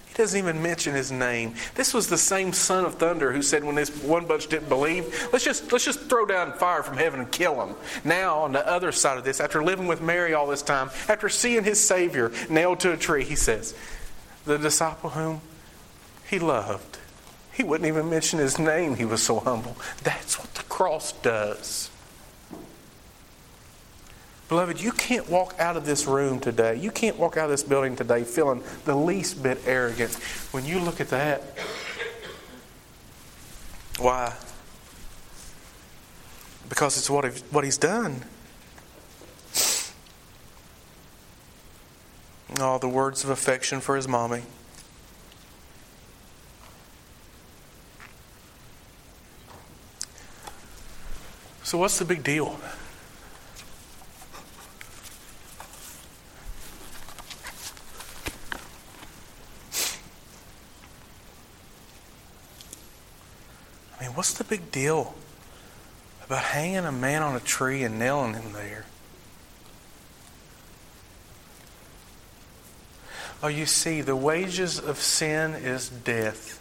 He 0.08 0.13
doesn't 0.13 0.38
even 0.38 0.62
mention 0.62 0.94
his 0.94 1.12
name. 1.12 1.56
This 1.74 1.94
was 1.94 2.08
the 2.08 2.18
same 2.18 2.54
son 2.54 2.86
of 2.86 2.96
thunder 2.96 3.32
who 3.32 3.41
said 3.41 3.63
when 3.63 3.76
this 3.76 3.89
one 4.04 4.26
bunch 4.26 4.48
didn't 4.48 4.70
believe, 4.70 5.28
let's 5.34 5.44
just 5.44 5.72
let's 5.72 5.86
just 5.86 6.02
throw 6.02 6.26
down 6.26 6.54
fire 6.54 6.84
from 6.84 6.98
heaven 6.98 7.20
and 7.20 7.32
kill 7.32 7.56
them. 7.56 7.76
Now 8.04 8.39
on 8.39 8.52
the 8.52 8.65
other 8.68 8.91
side 8.91 9.18
of 9.18 9.24
this, 9.24 9.39
after 9.39 9.63
living 9.63 9.88
with 9.88 10.02
Mary 10.02 10.34
all 10.34 10.48
this 10.48 10.62
time, 10.62 10.89
after 11.10 11.30
seeing 11.30 11.63
his 11.63 11.82
Savior 11.82 12.32
nailed 12.50 12.82
to 12.82 12.91
a 12.91 12.98
tree, 12.98 13.24
he 13.24 13.36
says, 13.36 13.74
the 14.46 14.58
disciple 14.58 15.10
whom 15.10 15.41
he 16.30 16.40
loved. 16.40 16.98
He 17.54 17.64
wouldn't 17.64 17.88
even 17.88 18.10
mention 18.10 18.40
his 18.40 18.60
name. 18.60 18.96
He 18.96 19.06
was 19.06 19.24
so 19.24 19.40
humble. 19.40 19.78
That's 20.04 20.38
what 20.38 20.54
the 20.56 20.64
cross 20.64 21.14
does. 21.14 21.90
Beloved, 24.48 24.80
you 24.80 24.92
can't 24.92 25.28
walk 25.30 25.56
out 25.58 25.76
of 25.76 25.86
this 25.86 26.06
room 26.06 26.40
today, 26.40 26.76
you 26.76 26.92
can't 26.92 27.18
walk 27.18 27.36
out 27.36 27.46
of 27.46 27.50
this 27.50 27.64
building 27.64 27.96
today 27.96 28.24
feeling 28.24 28.64
the 28.86 28.96
least 28.96 29.42
bit 29.42 29.60
arrogant 29.66 30.14
when 30.52 30.66
you 30.66 30.80
look 30.80 31.02
at 31.02 31.10
that. 31.10 31.42
Why? 33.98 34.34
Because 36.70 36.98
it's 36.98 37.10
what, 37.10 37.64
he's 37.64 37.78
done. 37.78 38.24
All 42.60 42.78
the 42.78 42.90
words 42.90 43.24
of 43.24 43.32
affection 43.32 43.82
for 43.82 43.96
his 43.96 44.08
mommy. 44.08 44.44
So, 51.76 51.80
what's 51.80 52.00
the 52.00 52.06
big 52.06 52.23
deal? 52.23 52.58
I 64.00 64.04
mean, 64.04 64.12
what's 64.13 64.32
the 64.36 64.46
big 64.46 64.71
deal 64.71 65.15
about 66.26 66.44
hanging 66.44 66.86
a 66.86 66.94
man 66.94 67.21
on 67.21 67.36
a 67.36 67.42
tree 67.42 67.84
and 67.84 68.00
nailing 68.00 68.36
him 68.36 68.54
there? 68.54 68.86
Oh, 73.44 73.50
you 73.50 73.65
see, 73.65 74.00
the 74.00 74.15
wages 74.15 74.80
of 74.80 75.00
sin 75.00 75.52
is 75.56 75.90
death. 75.90 76.58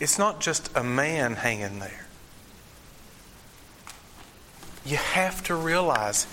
It's 0.00 0.18
not 0.18 0.40
just 0.40 0.74
a 0.74 0.82
man 0.82 1.34
hanging 1.34 1.78
there. 1.80 2.07
You 4.88 4.96
have 4.96 5.42
to 5.44 5.54
realize 5.54 6.26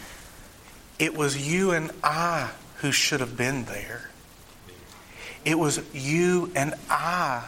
it 0.97 1.14
was 1.14 1.47
you 1.47 1.72
and 1.72 1.91
I 2.01 2.51
who 2.78 2.93
should 2.93 3.20
have 3.20 3.36
been 3.36 3.66
there. 3.66 4.10
It 5.43 5.60
was 5.60 5.82
you 5.93 6.51
and 6.56 6.74
I 6.89 7.43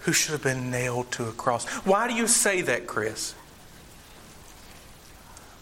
who 0.00 0.12
should 0.12 0.32
have 0.32 0.42
been 0.42 0.70
nailed 0.70 1.10
to 1.12 1.24
a 1.24 1.32
cross. 1.32 1.66
Why 1.86 2.08
do 2.08 2.14
you 2.14 2.26
say 2.26 2.60
that, 2.62 2.86
Chris? 2.86 3.34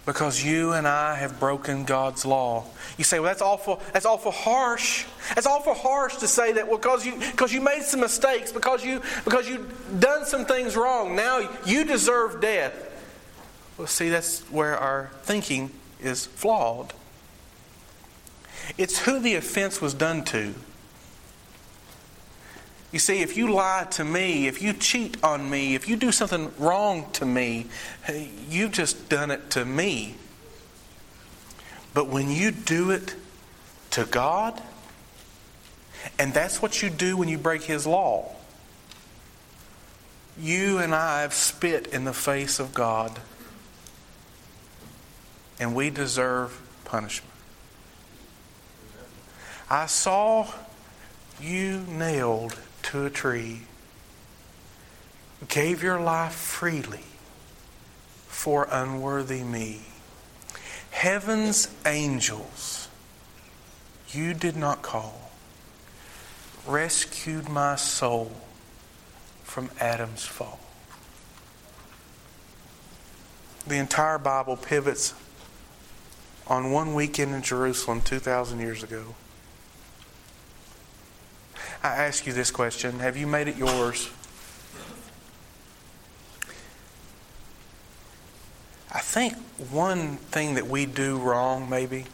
because 0.06 0.42
you 0.42 0.72
and 0.72 0.86
I 0.86 1.16
have 1.16 1.38
broken 1.40 1.84
God's 1.84 2.24
law. 2.24 2.64
You 2.96 3.02
say, 3.02 3.18
well, 3.18 3.26
that's 3.26 3.42
awful, 3.42 3.82
that's 3.92 4.06
awful 4.06 4.30
harsh. 4.30 5.04
That's 5.34 5.48
awful 5.48 5.74
harsh 5.74 6.16
to 6.18 6.28
say 6.28 6.52
that 6.52 6.68
well, 6.68 6.78
because 6.78 7.04
you 7.04 7.18
because 7.18 7.52
you 7.52 7.60
made 7.60 7.82
some 7.82 8.00
mistakes, 8.00 8.52
because 8.52 8.84
you 8.84 9.02
because 9.24 9.48
you 9.48 9.68
done 9.98 10.24
some 10.24 10.46
things 10.46 10.76
wrong, 10.76 11.16
now 11.16 11.50
you 11.66 11.84
deserve 11.84 12.40
death. 12.40 12.85
Well, 13.76 13.86
see, 13.86 14.08
that's 14.08 14.40
where 14.50 14.76
our 14.76 15.10
thinking 15.22 15.70
is 16.00 16.26
flawed. 16.26 16.94
It's 18.78 19.00
who 19.00 19.18
the 19.18 19.34
offense 19.34 19.80
was 19.80 19.94
done 19.94 20.24
to. 20.24 20.54
You 22.92 22.98
see, 22.98 23.20
if 23.20 23.36
you 23.36 23.52
lie 23.52 23.86
to 23.92 24.04
me, 24.04 24.46
if 24.46 24.62
you 24.62 24.72
cheat 24.72 25.22
on 25.22 25.50
me, 25.50 25.74
if 25.74 25.88
you 25.88 25.96
do 25.96 26.12
something 26.12 26.52
wrong 26.58 27.10
to 27.14 27.26
me, 27.26 27.66
you've 28.48 28.72
just 28.72 29.08
done 29.08 29.30
it 29.30 29.50
to 29.50 29.64
me. 29.64 30.14
But 31.92 32.06
when 32.06 32.30
you 32.30 32.50
do 32.50 32.90
it 32.90 33.14
to 33.90 34.04
God, 34.04 34.62
and 36.18 36.32
that's 36.32 36.62
what 36.62 36.82
you 36.82 36.88
do 36.88 37.16
when 37.16 37.28
you 37.28 37.38
break 37.38 37.62
His 37.64 37.86
law, 37.86 38.32
you 40.38 40.78
and 40.78 40.94
I 40.94 41.22
have 41.22 41.34
spit 41.34 41.88
in 41.88 42.04
the 42.04 42.12
face 42.12 42.60
of 42.60 42.72
God, 42.72 43.18
and 45.58 45.74
we 45.74 45.90
deserve 45.90 46.60
punishment. 46.84 47.32
I 49.68 49.86
saw 49.86 50.46
you 51.40 51.84
nailed 51.88 52.58
to 52.84 53.06
a 53.06 53.10
tree, 53.10 53.62
gave 55.48 55.82
your 55.82 56.00
life 56.00 56.34
freely 56.34 57.04
for 58.28 58.68
unworthy 58.70 59.42
me. 59.42 59.82
Heaven's 60.90 61.68
angels 61.84 62.88
you 64.10 64.34
did 64.34 64.56
not 64.56 64.82
call, 64.82 65.30
rescued 66.66 67.48
my 67.48 67.76
soul 67.76 68.32
from 69.42 69.70
Adam's 69.80 70.24
fall. 70.24 70.60
The 73.66 73.76
entire 73.76 74.18
Bible 74.18 74.56
pivots 74.56 75.12
on 76.46 76.70
one 76.70 76.94
weekend 76.94 77.34
in 77.34 77.42
Jerusalem 77.42 78.00
2,000 78.00 78.60
years 78.60 78.82
ago. 78.82 79.14
I 81.82 81.88
ask 81.88 82.26
you 82.26 82.32
this 82.32 82.50
question 82.50 82.98
Have 83.00 83.16
you 83.16 83.26
made 83.26 83.48
it 83.48 83.56
yours? 83.56 84.10
I 88.92 89.00
think 89.00 89.34
one 89.70 90.16
thing 90.16 90.54
that 90.54 90.66
we 90.66 90.86
do 90.86 91.18
wrong, 91.18 91.68
maybe, 91.68 92.06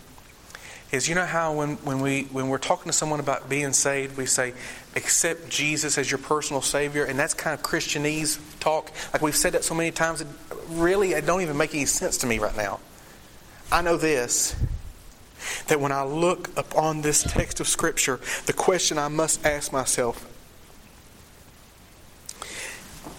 is 0.90 1.08
you 1.08 1.14
know 1.14 1.24
how 1.24 1.54
when, 1.54 1.76
when, 1.76 2.00
we, 2.00 2.24
when 2.24 2.48
we're 2.48 2.58
talking 2.58 2.90
to 2.90 2.92
someone 2.92 3.20
about 3.20 3.48
being 3.48 3.72
saved, 3.72 4.16
we 4.16 4.26
say, 4.26 4.52
accept 4.96 5.48
Jesus 5.48 5.96
as 5.96 6.10
your 6.10 6.18
personal 6.18 6.60
Savior, 6.60 7.04
and 7.04 7.18
that's 7.18 7.34
kind 7.34 7.58
of 7.58 7.64
Christianese 7.64 8.38
talk. 8.60 8.90
Like 9.12 9.22
we've 9.22 9.36
said 9.36 9.52
that 9.52 9.64
so 9.64 9.74
many 9.74 9.90
times, 9.90 10.20
it 10.20 10.26
really, 10.68 11.12
it 11.12 11.24
don't 11.24 11.40
even 11.40 11.56
make 11.56 11.74
any 11.74 11.86
sense 11.86 12.18
to 12.18 12.26
me 12.26 12.38
right 12.38 12.56
now. 12.56 12.80
I 13.72 13.80
know 13.80 13.96
this 13.96 14.54
that 15.66 15.80
when 15.80 15.92
I 15.92 16.04
look 16.04 16.50
upon 16.56 17.00
this 17.00 17.22
text 17.22 17.58
of 17.58 17.66
Scripture, 17.66 18.20
the 18.46 18.52
question 18.52 18.98
I 18.98 19.08
must 19.08 19.44
ask 19.46 19.72
myself 19.72 20.28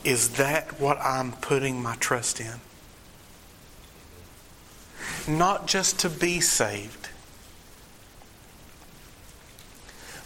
is 0.03 0.29
that 0.31 0.79
what 0.79 0.99
I'm 0.99 1.31
putting 1.31 1.81
my 1.81 1.95
trust 1.95 2.39
in? 2.39 2.59
Not 5.27 5.65
just 5.65 5.99
to 5.99 6.09
be 6.09 6.39
saved, 6.39 7.09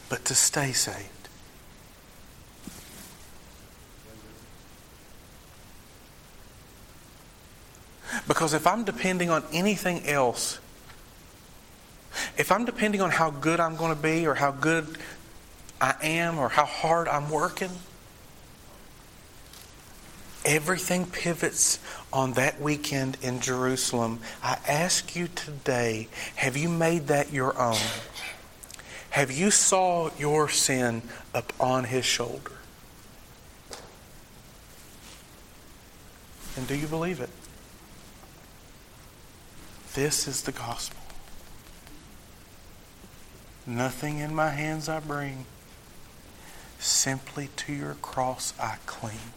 but 0.10 0.26
to 0.26 0.36
stay 0.36 0.74
saved. 0.74 1.17
Because 8.28 8.54
if 8.54 8.68
I'm 8.68 8.84
depending 8.84 9.30
on 9.30 9.44
anything 9.54 10.06
else, 10.06 10.60
if 12.38 12.52
I'm 12.52 12.66
depending 12.66 13.02
on 13.02 13.12
how 13.12 13.30
good 13.30 13.60
I'm 13.60 13.76
going 13.76 13.96
to 13.96 14.02
be 14.02 14.28
or 14.28 14.36
how 14.36 14.52
good 14.52 14.98
I 15.80 15.96
am 16.02 16.38
or 16.38 16.50
how 16.50 16.66
hard 16.66 17.08
I'm 17.08 17.30
working, 17.30 17.72
everything 20.46 21.06
pivots 21.06 21.80
on 22.12 22.34
that 22.34 22.60
weekend 22.60 23.18
in 23.22 23.40
Jerusalem. 23.40 24.20
I 24.42 24.58
ask 24.68 25.16
you 25.16 25.28
today 25.28 26.08
have 26.36 26.58
you 26.58 26.70
made 26.70 27.08
that 27.08 27.32
your 27.32 27.60
own? 27.60 27.78
Have 29.12 29.32
you 29.32 29.52
saw 29.52 30.10
your 30.18 30.50
sin 30.50 31.02
up 31.34 31.54
on 31.60 31.86
his 31.86 32.06
shoulder? 32.06 32.52
And 36.56 36.68
do 36.68 36.76
you 36.76 36.88
believe 36.88 37.20
it? 37.20 37.30
This 39.98 40.28
is 40.28 40.44
the 40.44 40.52
gospel. 40.52 41.02
Nothing 43.66 44.20
in 44.20 44.36
my 44.36 44.52
hands 44.52 44.88
I 44.88 45.00
bring, 45.00 45.48
simply 46.78 47.50
to 47.56 47.74
your 47.74 47.96
cross 47.96 48.54
I 48.60 48.76
cling. 48.86 49.32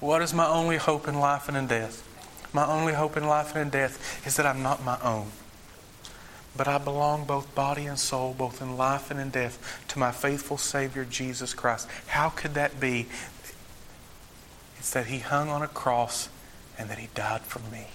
What 0.00 0.20
is 0.20 0.34
my 0.34 0.46
only 0.46 0.76
hope 0.76 1.08
in 1.08 1.18
life 1.18 1.48
and 1.48 1.56
in 1.56 1.66
death? 1.66 2.06
My 2.52 2.66
only 2.66 2.92
hope 2.92 3.16
in 3.16 3.26
life 3.26 3.54
and 3.54 3.62
in 3.62 3.70
death 3.70 4.26
is 4.26 4.36
that 4.36 4.44
I'm 4.44 4.62
not 4.62 4.84
my 4.84 5.00
own. 5.00 5.28
But 6.54 6.68
I 6.68 6.76
belong 6.76 7.24
both 7.24 7.54
body 7.54 7.86
and 7.86 7.98
soul, 7.98 8.34
both 8.36 8.60
in 8.60 8.76
life 8.76 9.10
and 9.10 9.18
in 9.18 9.30
death, 9.30 9.82
to 9.88 9.98
my 9.98 10.12
faithful 10.12 10.58
Savior, 10.58 11.06
Jesus 11.06 11.54
Christ. 11.54 11.88
How 12.08 12.28
could 12.28 12.52
that 12.52 12.78
be? 12.78 13.06
It's 14.78 14.90
that 14.90 15.06
He 15.06 15.20
hung 15.20 15.48
on 15.48 15.62
a 15.62 15.68
cross 15.68 16.28
and 16.78 16.90
that 16.90 16.98
He 16.98 17.08
died 17.14 17.40
for 17.40 17.60
me. 17.72 17.86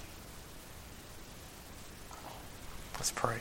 Let's 2.96 3.12
pray. 3.12 3.38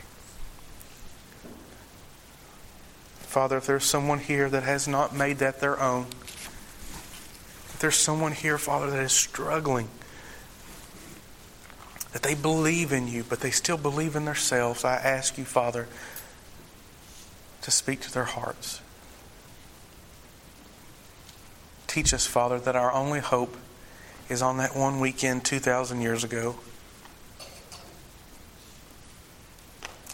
Father, 3.19 3.57
if 3.57 3.65
there's 3.65 3.85
someone 3.85 4.19
here 4.19 4.49
that 4.49 4.63
has 4.63 4.87
not 4.87 5.15
made 5.15 5.37
that 5.37 5.61
their 5.61 5.79
own, 5.79 6.07
if 6.11 7.77
there's 7.79 7.95
someone 7.95 8.33
here, 8.33 8.57
Father, 8.57 8.89
that 8.89 8.99
is 8.99 9.13
struggling, 9.13 9.87
that 12.11 12.23
they 12.23 12.35
believe 12.35 12.91
in 12.91 13.07
you, 13.07 13.23
but 13.23 13.39
they 13.39 13.51
still 13.51 13.77
believe 13.77 14.15
in 14.15 14.25
themselves, 14.25 14.83
I 14.83 14.95
ask 14.95 15.37
you, 15.37 15.45
Father, 15.45 15.87
to 17.61 17.71
speak 17.71 18.01
to 18.01 18.11
their 18.11 18.25
hearts. 18.25 18.81
Teach 21.87 22.13
us, 22.13 22.25
Father, 22.25 22.59
that 22.59 22.75
our 22.75 22.91
only 22.91 23.19
hope 23.19 23.55
is 24.29 24.41
on 24.41 24.57
that 24.57 24.75
one 24.75 24.99
weekend 24.99 25.45
2,000 25.45 26.01
years 26.01 26.23
ago. 26.23 26.55